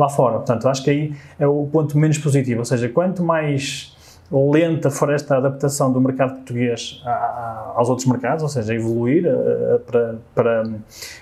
lá 0.00 0.08
fora. 0.08 0.36
Portanto, 0.36 0.68
acho 0.68 0.82
que 0.82 0.90
aí 0.90 1.14
é 1.38 1.46
o 1.46 1.68
ponto 1.70 1.98
menos 1.98 2.18
positivo, 2.18 2.60
ou 2.60 2.64
seja, 2.64 2.88
quanto 2.88 3.22
mais 3.22 3.96
lenta 4.32 4.90
for 4.90 5.12
esta 5.12 5.36
adaptação 5.36 5.92
do 5.92 6.00
mercado 6.00 6.34
português 6.36 7.02
a, 7.04 7.10
a, 7.10 7.72
aos 7.76 7.88
outros 7.88 8.06
mercados, 8.06 8.42
ou 8.42 8.48
seja, 8.48 8.72
evoluir 8.74 9.26
a, 9.26 9.78
para, 9.80 10.14
para, 10.34 10.70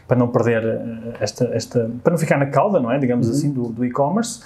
para 0.06 0.16
não 0.16 0.28
perder 0.28 0.80
esta, 1.18 1.46
esta, 1.46 1.90
para 2.02 2.10
não 2.12 2.18
ficar 2.18 2.38
na 2.38 2.46
cauda, 2.46 2.78
não 2.78 2.92
é, 2.92 2.98
digamos 2.98 3.26
uhum. 3.28 3.32
assim, 3.32 3.50
do, 3.50 3.68
do 3.70 3.84
e-commerce, 3.84 4.42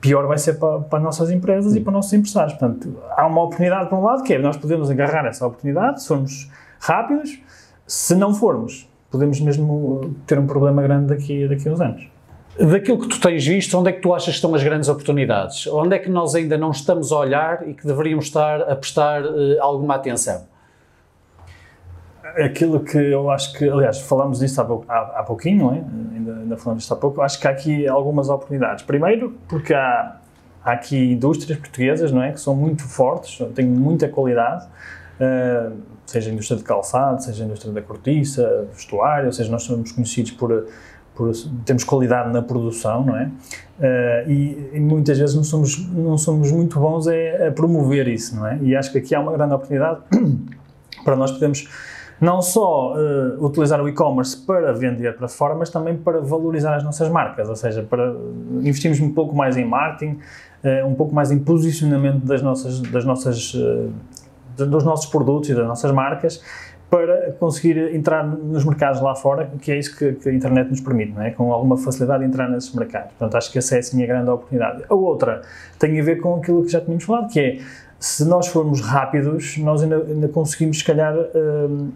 pior 0.00 0.26
vai 0.26 0.38
ser 0.38 0.54
para, 0.54 0.80
para 0.80 0.98
as 0.98 1.04
nossas 1.04 1.30
empresas 1.30 1.72
uhum. 1.72 1.78
e 1.78 1.80
para 1.80 1.90
os 1.90 1.94
nossos 1.94 2.12
empresários. 2.12 2.52
Portanto, 2.54 2.96
há 3.10 3.26
uma 3.26 3.42
oportunidade 3.42 3.90
por 3.90 3.98
um 3.98 4.04
lado, 4.04 4.22
que 4.22 4.32
é 4.32 4.38
nós 4.38 4.56
podemos 4.56 4.88
agarrar 4.88 5.26
essa 5.26 5.46
oportunidade 5.46 6.00
se 6.00 6.08
formos 6.08 6.50
rápidos, 6.78 7.40
se 7.86 8.14
não 8.14 8.32
formos, 8.32 8.88
podemos 9.10 9.40
mesmo 9.40 10.14
ter 10.26 10.38
um 10.38 10.46
problema 10.46 10.80
grande 10.80 11.06
daqui, 11.06 11.48
daqui 11.48 11.68
a 11.68 11.72
uns 11.72 11.80
anos. 11.80 12.15
Daquilo 12.58 12.98
que 12.98 13.08
tu 13.08 13.20
tens 13.20 13.46
visto, 13.46 13.78
onde 13.78 13.90
é 13.90 13.92
que 13.92 14.00
tu 14.00 14.14
achas 14.14 14.28
que 14.28 14.36
estão 14.36 14.54
as 14.54 14.62
grandes 14.62 14.88
oportunidades? 14.88 15.66
Onde 15.66 15.94
é 15.94 15.98
que 15.98 16.08
nós 16.08 16.34
ainda 16.34 16.56
não 16.56 16.70
estamos 16.70 17.12
a 17.12 17.18
olhar 17.18 17.68
e 17.68 17.74
que 17.74 17.86
deveríamos 17.86 18.26
estar 18.26 18.62
a 18.62 18.74
prestar 18.74 19.22
uh, 19.22 19.60
alguma 19.60 19.96
atenção? 19.96 20.44
Aquilo 22.42 22.80
que 22.80 22.96
eu 22.96 23.30
acho 23.30 23.52
que, 23.52 23.68
aliás, 23.68 24.00
falamos 24.00 24.38
disso 24.38 24.60
há, 24.60 24.64
há, 24.88 25.20
há 25.20 25.22
pouquinho, 25.22 25.64
não 25.64 25.74
é? 25.74 25.84
ainda, 26.14 26.32
ainda 26.32 26.56
falamos 26.56 26.82
disso 26.82 26.94
há 26.94 26.96
pouco, 26.96 27.20
acho 27.20 27.38
que 27.38 27.46
há 27.46 27.50
aqui 27.50 27.86
algumas 27.86 28.30
oportunidades. 28.30 28.84
Primeiro, 28.84 29.36
porque 29.48 29.74
há, 29.74 30.16
há 30.64 30.72
aqui 30.72 31.12
indústrias 31.12 31.58
portuguesas 31.58 32.10
não 32.10 32.22
é? 32.22 32.32
que 32.32 32.40
são 32.40 32.54
muito 32.54 32.84
fortes, 32.84 33.38
têm 33.54 33.66
muita 33.66 34.08
qualidade, 34.08 34.64
uh, 34.64 35.76
seja 36.06 36.30
a 36.30 36.32
indústria 36.32 36.56
de 36.56 36.64
calçado, 36.64 37.22
seja 37.22 37.44
a 37.44 37.46
indústria 37.46 37.72
da 37.72 37.82
cortiça, 37.82 38.66
vestuário, 38.72 39.26
ou 39.26 39.32
seja, 39.32 39.50
nós 39.50 39.62
somos 39.62 39.92
conhecidos 39.92 40.32
por 40.32 40.66
por, 41.16 41.32
temos 41.64 41.82
qualidade 41.82 42.32
na 42.32 42.42
produção, 42.42 43.04
não 43.04 43.16
é? 43.16 43.24
Uh, 43.78 44.30
e, 44.30 44.70
e, 44.74 44.80
muitas 44.80 45.18
vezes 45.18 45.34
não 45.34 45.42
somos, 45.42 45.78
não 45.88 46.16
somos 46.16 46.52
muito 46.52 46.78
bons 46.78 47.08
a, 47.08 47.48
a, 47.48 47.52
promover 47.52 48.06
isso, 48.06 48.36
não 48.36 48.46
é? 48.46 48.58
E 48.62 48.76
acho 48.76 48.92
que 48.92 48.98
aqui 48.98 49.14
há 49.14 49.20
uma 49.20 49.32
grande 49.32 49.54
oportunidade 49.54 50.00
para 51.04 51.16
nós 51.16 51.32
podermos 51.32 51.68
não 52.20 52.40
só 52.40 52.94
uh, 52.94 53.44
utilizar 53.44 53.80
o 53.82 53.88
e-commerce 53.88 54.36
para 54.36 54.72
vender 54.72 55.16
para 55.16 55.28
fora, 55.28 55.54
mas 55.54 55.68
também 55.68 55.96
para 55.96 56.20
valorizar 56.20 56.74
as 56.74 56.84
nossas 56.84 57.08
marcas, 57.08 57.48
ou 57.48 57.56
seja, 57.56 57.82
para 57.82 58.14
investirmos 58.62 59.00
um 59.00 59.12
pouco 59.12 59.34
mais 59.34 59.56
em 59.56 59.64
marketing, 59.64 60.18
uh, 60.64 60.86
um 60.86 60.94
pouco 60.94 61.14
mais 61.14 61.30
em 61.30 61.38
posicionamento 61.38 62.24
das 62.24 62.42
nossas, 62.42 62.80
das 62.80 63.04
nossas, 63.04 63.54
dos 64.56 64.84
nossos 64.84 65.06
produtos 65.06 65.50
e 65.50 65.54
das 65.54 65.66
nossas 65.66 65.92
marcas 65.92 66.42
para 66.90 67.32
conseguir 67.32 67.94
entrar 67.94 68.24
nos 68.24 68.64
mercados 68.64 69.00
lá 69.00 69.14
fora, 69.14 69.50
que 69.60 69.72
é 69.72 69.78
isso 69.78 69.96
que, 69.96 70.12
que, 70.12 70.28
a 70.28 70.32
internet 70.32 70.70
nos 70.70 70.80
permite, 70.80 71.12
não 71.12 71.22
é? 71.22 71.30
com 71.32 71.52
alguma 71.52 71.76
facilidade 71.76 72.24
entrar 72.24 72.48
nesses 72.48 72.72
mercados. 72.74 73.10
Portanto, 73.10 73.36
acho 73.36 73.50
que 73.50 73.58
essa 73.58 73.76
é 73.76 73.80
assim 73.80 74.02
a 74.02 74.06
grande 74.06 74.30
oportunidade. 74.30 74.84
A 74.88 74.94
outra 74.94 75.42
tem 75.78 75.98
a 76.00 76.04
ver 76.04 76.20
com 76.20 76.36
aquilo 76.36 76.62
que 76.64 76.70
já 76.70 76.80
tínhamos 76.80 77.04
falado, 77.04 77.28
que 77.28 77.40
é, 77.40 77.58
se 77.98 78.24
nós 78.24 78.46
formos 78.46 78.80
rápidos, 78.80 79.58
nós 79.58 79.82
ainda, 79.82 79.96
ainda 79.96 80.28
conseguimos, 80.28 80.78
se 80.78 80.84
calhar, 80.84 81.14
um, 81.34 81.90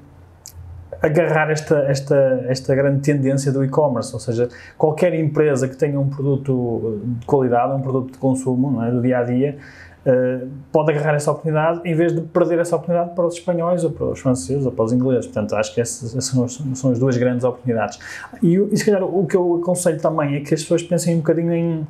agarrar 1.01 1.51
esta, 1.51 1.79
esta, 1.85 2.45
esta 2.49 2.75
grande 2.75 3.01
tendência 3.01 3.51
do 3.51 3.65
e-commerce, 3.65 4.13
ou 4.13 4.21
seja, 4.21 4.49
qualquer 4.77 5.15
empresa 5.15 5.69
que 5.69 5.77
tenha 5.77 5.99
um 5.99 6.09
produto 6.09 7.01
de 7.05 7.27
qualidade, 7.27 7.75
um 7.75 7.81
produto 7.81 8.13
de 8.13 8.19
consumo, 8.19 8.83
é? 8.83 8.91
do 8.91 9.01
dia-a-dia, 9.01 9.53
-dia, 9.53 9.59
Uh, 10.07 10.49
pode 10.73 10.93
agarrar 10.93 11.15
essa 11.15 11.31
oportunidade 11.31 11.83
em 11.85 11.95
vez 11.95 12.15
de 12.15 12.23
perder 12.23 12.59
essa 12.59 12.75
oportunidade 12.75 13.15
para 13.15 13.27
os 13.27 13.35
espanhóis 13.35 13.85
ou 13.85 13.91
para 13.91 14.07
os 14.07 14.19
franceses 14.19 14.65
ou 14.65 14.73
para 14.73 14.87
os 14.87 14.93
ingleses. 14.95 15.27
Portanto, 15.27 15.55
acho 15.55 15.75
que 15.75 15.81
essas, 15.81 16.17
essas 16.17 16.59
são 16.75 16.91
as 16.91 16.99
duas 16.99 17.19
grandes 17.19 17.45
oportunidades. 17.45 17.99
E, 18.43 18.55
e 18.57 18.77
se 18.79 18.85
calhar 18.85 19.05
o 19.05 19.27
que 19.27 19.37
eu 19.37 19.61
aconselho 19.63 20.01
também 20.01 20.37
é 20.37 20.41
que 20.41 20.55
as 20.55 20.63
pessoas 20.63 20.83
pensem 20.83 21.17
um 21.17 21.19
bocadinho 21.19 21.53
em, 21.53 21.87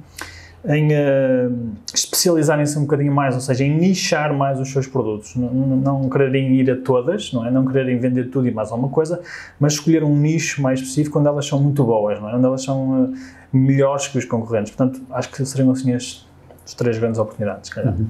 em 0.66 0.88
uh, 0.88 1.70
especializarem-se 1.94 2.76
um 2.78 2.82
bocadinho 2.82 3.14
mais, 3.14 3.34
ou 3.34 3.40
seja, 3.40 3.64
em 3.64 3.78
nichar 3.78 4.34
mais 4.34 4.58
os 4.58 4.70
seus 4.70 4.86
produtos. 4.86 5.36
Não, 5.36 5.52
não, 5.52 6.10
quererem 6.10 6.54
ir 6.56 6.70
a 6.70 6.76
todas, 6.76 7.32
não 7.32 7.46
é? 7.46 7.50
Não 7.50 7.64
quererem 7.64 7.98
vender 7.98 8.24
tudo 8.24 8.48
e 8.48 8.50
mais 8.50 8.72
alguma 8.72 8.90
coisa, 8.90 9.20
mas 9.58 9.74
escolher 9.74 10.02
um 10.02 10.16
nicho 10.16 10.60
mais 10.60 10.80
específico 10.80 11.18
onde 11.18 11.28
elas 11.28 11.46
são 11.46 11.60
muito 11.60 11.84
boas, 11.84 12.20
não 12.20 12.28
é? 12.28 12.34
Onde 12.34 12.44
elas 12.44 12.64
são 12.64 13.04
uh, 13.04 13.14
melhores 13.52 14.08
que 14.08 14.18
os 14.18 14.24
concorrentes. 14.24 14.74
Portanto, 14.74 15.00
acho 15.12 15.30
que 15.30 15.44
seriam 15.46 15.70
assim 15.70 15.94
as 15.94 16.28
as 16.70 16.74
três 16.74 16.98
grandes 16.98 17.18
oportunidades, 17.18 17.70
calhar. 17.70 17.92
Uhum. 17.92 18.08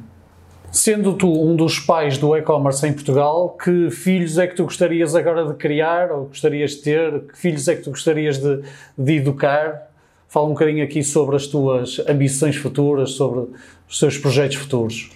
Sendo 0.70 1.14
tu 1.14 1.28
um 1.28 1.56
dos 1.56 1.80
pais 1.80 2.16
do 2.16 2.36
e-commerce 2.36 2.86
em 2.86 2.92
Portugal, 2.92 3.56
que 3.60 3.90
filhos 3.90 4.38
é 4.38 4.46
que 4.46 4.54
tu 4.54 4.64
gostarias 4.64 5.16
agora 5.16 5.44
de 5.46 5.54
criar 5.54 6.12
ou 6.12 6.26
gostarias 6.26 6.72
de 6.72 6.82
ter? 6.82 7.20
Que 7.22 7.36
filhos 7.36 7.66
é 7.66 7.74
que 7.74 7.82
tu 7.82 7.90
gostarias 7.90 8.38
de, 8.38 8.62
de 8.96 9.16
educar? 9.16 9.90
Fala 10.28 10.46
um 10.46 10.50
bocadinho 10.50 10.84
aqui 10.84 11.02
sobre 11.02 11.34
as 11.34 11.48
tuas 11.48 11.98
ambições 12.08 12.54
futuras, 12.54 13.12
sobre 13.12 13.48
os 13.88 13.98
teus 13.98 14.16
projetos 14.16 14.58
futuros. 14.58 15.10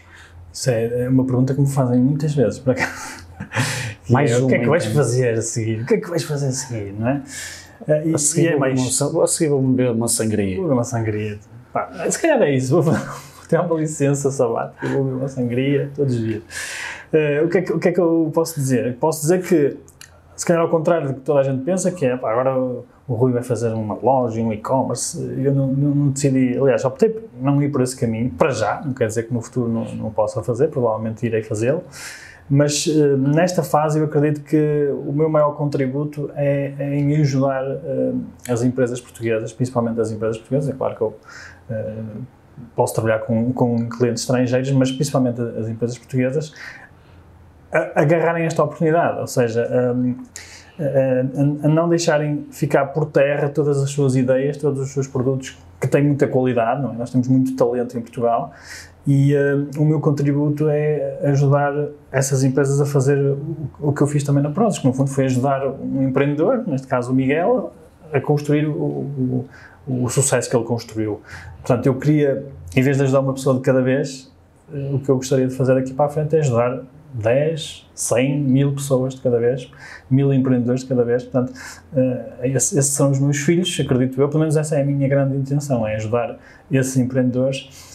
Isso 0.53 0.71
é, 0.71 1.05
é 1.05 1.09
uma 1.09 1.25
pergunta 1.25 1.55
que 1.55 1.61
me 1.61 1.71
fazem 1.71 2.01
muitas 2.01 2.35
vezes. 2.35 2.59
Para 2.59 2.75
cá. 2.75 2.93
Mais 4.11 4.33
é, 4.33 4.39
o 4.39 4.49
que 4.49 4.55
é 4.57 4.59
que 4.59 4.67
vais 4.67 4.85
então. 4.85 4.97
fazer 4.97 5.35
a 5.35 5.43
seguir? 5.43 5.83
O 5.83 5.87
que 5.87 5.95
é 5.95 5.99
que 5.99 6.11
vais 6.11 6.25
fazer 6.25 6.49
a 6.49 6.53
seguir, 6.53 6.93
não 6.99 7.09
é? 7.09 7.23
E, 8.05 8.15
a 8.15 8.19
seguir, 8.19 8.49
é 8.49 8.57
mais... 8.57 9.01
uma, 9.01 9.25
a 9.25 9.27
seguir 9.27 9.51
vou 9.51 9.63
beber 9.63 9.91
uma 9.91 10.09
sangria. 10.09 10.57
Vou 10.57 10.65
beber 10.65 10.75
uma 10.75 10.85
sangria. 10.85 11.39
Pá, 11.73 12.11
se 12.11 12.21
calhar 12.21 12.43
é 12.43 12.55
isso. 12.55 12.81
Vou, 12.81 12.95
ter 13.49 13.61
uma 13.61 13.75
licença 13.77 14.31
sabática, 14.31 14.87
vou 14.89 15.05
beber 15.05 15.17
uma 15.17 15.29
sangria 15.29 15.91
todos 15.95 16.15
os 16.15 16.21
dias. 16.21 16.43
Uh, 17.13 17.45
o, 17.45 17.49
que 17.49 17.59
é 17.59 17.63
que, 17.63 17.73
o 17.73 17.79
que 17.79 17.89
é 17.89 17.93
que 17.93 18.01
eu 18.01 18.31
posso 18.35 18.59
dizer? 18.59 18.97
Posso 18.97 19.21
dizer 19.21 19.43
que, 19.43 19.77
se 20.35 20.45
calhar 20.45 20.63
ao 20.63 20.69
contrário 20.69 21.09
do 21.09 21.15
que 21.15 21.21
toda 21.21 21.41
a 21.41 21.43
gente 21.43 21.63
pensa, 21.63 21.91
que 21.91 22.05
é, 22.05 22.17
pá, 22.17 22.33
agora 22.33 22.59
o, 22.59 22.85
Rui 23.07 23.33
vai 23.33 23.43
fazer 23.43 23.69
uma 23.69 23.95
loja, 23.95 24.41
um 24.41 24.53
e-commerce, 24.53 25.19
eu 25.39 25.55
não, 25.55 25.69
não, 25.69 25.95
não, 25.95 26.09
decidi, 26.11 26.59
aliás, 26.59 26.85
optei 26.85 27.11
por 27.11 27.23
não 27.41 27.63
ir 27.63 27.71
por 27.71 27.83
esse 27.83 27.97
caminho, 27.97 28.31
para 28.31 28.51
já, 28.51 28.81
não 28.85 28.93
quer 28.93 29.07
dizer 29.07 29.25
que 29.25 29.35
no 29.35 29.41
futuro 29.41 29.69
não, 29.69 29.85
não 29.95 30.11
possa 30.11 30.43
fazer, 30.43 30.69
provavelmente 30.69 31.25
irei 31.25 31.43
fazê-lo, 31.43 31.85
mas 32.49 32.87
uh, 32.87 33.17
nesta 33.17 33.63
fase 33.63 33.99
eu 33.99 34.07
acredito 34.07 34.43
que 34.43 34.89
o 35.07 35.13
meu 35.13 35.29
maior 35.29 35.53
contributo 35.53 36.31
é, 36.35 36.75
é 36.79 36.95
em 36.97 37.17
ajudar 37.21 37.63
uh, 37.63 38.21
as 38.49 38.63
empresas 38.63 39.01
portuguesas, 39.01 39.53
principalmente 39.53 40.01
as 40.01 40.11
empresas 40.11 40.39
portuguesas, 40.39 40.71
é 40.71 40.77
claro 40.77 40.97
que 40.97 41.03
eu 41.03 41.17
posso 42.75 42.95
trabalhar 42.95 43.21
com, 43.21 43.53
com 43.53 43.89
clientes 43.89 44.23
estrangeiros, 44.23 44.71
mas 44.73 44.91
principalmente 44.91 45.41
as 45.41 45.69
empresas 45.69 45.99
portuguesas, 45.99 46.53
a, 47.73 48.03
agarrarem 48.03 48.45
esta 48.45 48.63
oportunidade, 48.63 49.21
ou 49.21 49.27
seja, 49.27 49.63
a, 49.63 50.83
a, 50.83 51.67
a, 51.67 51.69
não 51.69 51.89
deixarem 51.89 52.47
ficar 52.51 52.87
por 52.87 53.07
terra 53.07 53.49
todas 53.49 53.83
as 53.83 53.91
suas 53.91 54.17
ideias, 54.17 54.57
todos 54.57 54.81
os 54.81 54.91
seus 54.91 55.07
produtos 55.07 55.57
que 55.81 55.89
têm 55.89 56.05
muita 56.05 56.27
qualidade, 56.27 56.83
não 56.83 56.93
é? 56.93 56.97
Nós 56.97 57.11
temos 57.11 57.29
muito 57.29 57.55
talento 57.57 57.97
em 57.99 58.01
Portugal 58.01 58.53
e 59.07 59.35
uh, 59.35 59.69
o 59.79 59.85
meu 59.85 60.01
contributo 60.01 60.69
é 60.69 61.19
ajudar 61.25 61.73
essas 62.11 62.43
empresas 62.43 62.81
a 62.81 62.87
fazer 62.87 63.19
o, 63.19 63.89
o 63.89 63.93
que 63.93 64.01
eu 64.01 64.07
fiz 64.07 64.25
também 64.25 64.43
na 64.43 64.51
Prozis, 64.51 64.79
que 64.79 64.87
no 64.87 64.95
fundo 64.95 65.11
foi 65.11 65.27
ajudar 65.27 65.67
um 65.67 66.09
empreendedor, 66.09 66.65
neste 66.67 66.87
caso 66.87 67.13
o 67.13 67.15
Miguel, 67.15 67.73
a 68.13 68.21
construir 68.21 68.67
o, 68.67 68.73
o, 68.73 69.49
o 69.87 70.09
sucesso 70.09 70.49
que 70.49 70.57
ele 70.57 70.65
construiu. 70.65 71.21
Portanto, 71.61 71.87
eu 71.87 71.95
queria, 71.99 72.47
em 72.75 72.83
vez 72.83 72.97
de 72.97 73.03
ajudar 73.03 73.21
uma 73.21 73.35
pessoa 73.35 73.57
de 73.57 73.63
cada 73.63 73.83
vez, 73.83 74.33
eh, 74.73 74.91
o 74.93 74.99
que 74.99 75.09
eu 75.09 75.17
gostaria 75.17 75.47
de 75.47 75.55
fazer 75.55 75.77
aqui 75.77 75.93
para 75.93 76.07
a 76.07 76.09
frente 76.09 76.35
é 76.37 76.41
ajudar 76.41 76.83
10, 77.15 77.89
100, 77.95 78.41
mil 78.41 78.75
pessoas 78.75 79.15
de 79.15 79.21
cada 79.21 79.39
vez, 79.39 79.71
mil 80.11 80.33
empreendedores 80.33 80.81
de 80.81 80.89
cada 80.89 81.05
vez. 81.05 81.23
Portanto, 81.23 81.53
uh, 81.93 82.45
esses, 82.45 82.87
são 82.87 83.11
os 83.11 83.21
meus 83.21 83.39
filhos, 83.39 83.79
acredito 83.81 84.21
eu, 84.21 84.29
pelo 84.29 84.41
menos 84.41 84.57
essa 84.57 84.77
é 84.77 84.83
a 84.83 84.85
minha 84.85 85.07
grande 85.09 85.37
intenção, 85.37 85.87
é 85.87 85.95
ajudar 85.95 86.37
esses 86.71 86.97
empreendedores 86.97 87.94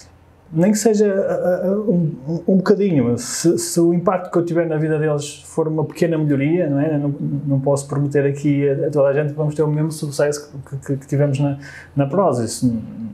nem 0.52 0.72
que 0.72 0.78
seja 0.78 1.08
uh, 1.08 1.92
um, 1.92 2.44
um 2.48 2.58
bocadinho, 2.58 3.18
se, 3.18 3.58
se, 3.58 3.80
o 3.80 3.94
impacto 3.94 4.32
que 4.32 4.38
eu 4.38 4.44
tiver 4.44 4.68
na 4.68 4.78
vida 4.78 4.98
deles 4.98 5.44
for 5.46 5.68
uma 5.68 5.86
pequena 5.86 6.18
melhoria, 6.18 6.70
não 6.70 6.80
é? 6.80 6.98
Não, 6.98 7.14
não 7.46 7.60
posso 7.60 7.88
prometer 7.88 8.26
aqui 8.26 8.68
a, 8.68 8.88
a, 8.88 8.90
toda 8.90 9.10
a 9.10 9.14
gente 9.14 9.30
que 9.30 9.36
vamos 9.36 9.54
ter 9.54 9.62
o 9.62 9.68
mesmo 9.68 9.92
sucesso 9.92 10.52
que, 10.70 10.78
que, 10.78 10.98
que 10.98 11.08
tivemos 11.08 11.40
na, 11.40 11.60
na 11.96 12.08
Prozis, 12.08 12.64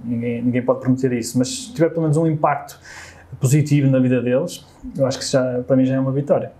ninguém, 0.05 0.41
ninguém 0.41 0.61
pode 0.61 0.79
prometer 0.79 1.11
isso, 1.13 1.37
mas 1.37 1.49
se 1.49 1.73
tiver 1.73 1.89
pelo 1.89 2.03
menos 2.03 2.17
um 2.17 2.25
impacto 2.25 2.79
positivo 3.39 3.89
na 3.89 3.99
vida 3.99 4.21
deles, 4.21 4.65
eu 4.97 5.05
acho 5.05 5.19
que 5.19 5.25
já, 5.25 5.61
para 5.67 5.75
mim 5.75 5.85
já 5.85 5.95
é 5.95 5.99
uma 5.99 6.11
vitória. 6.11 6.51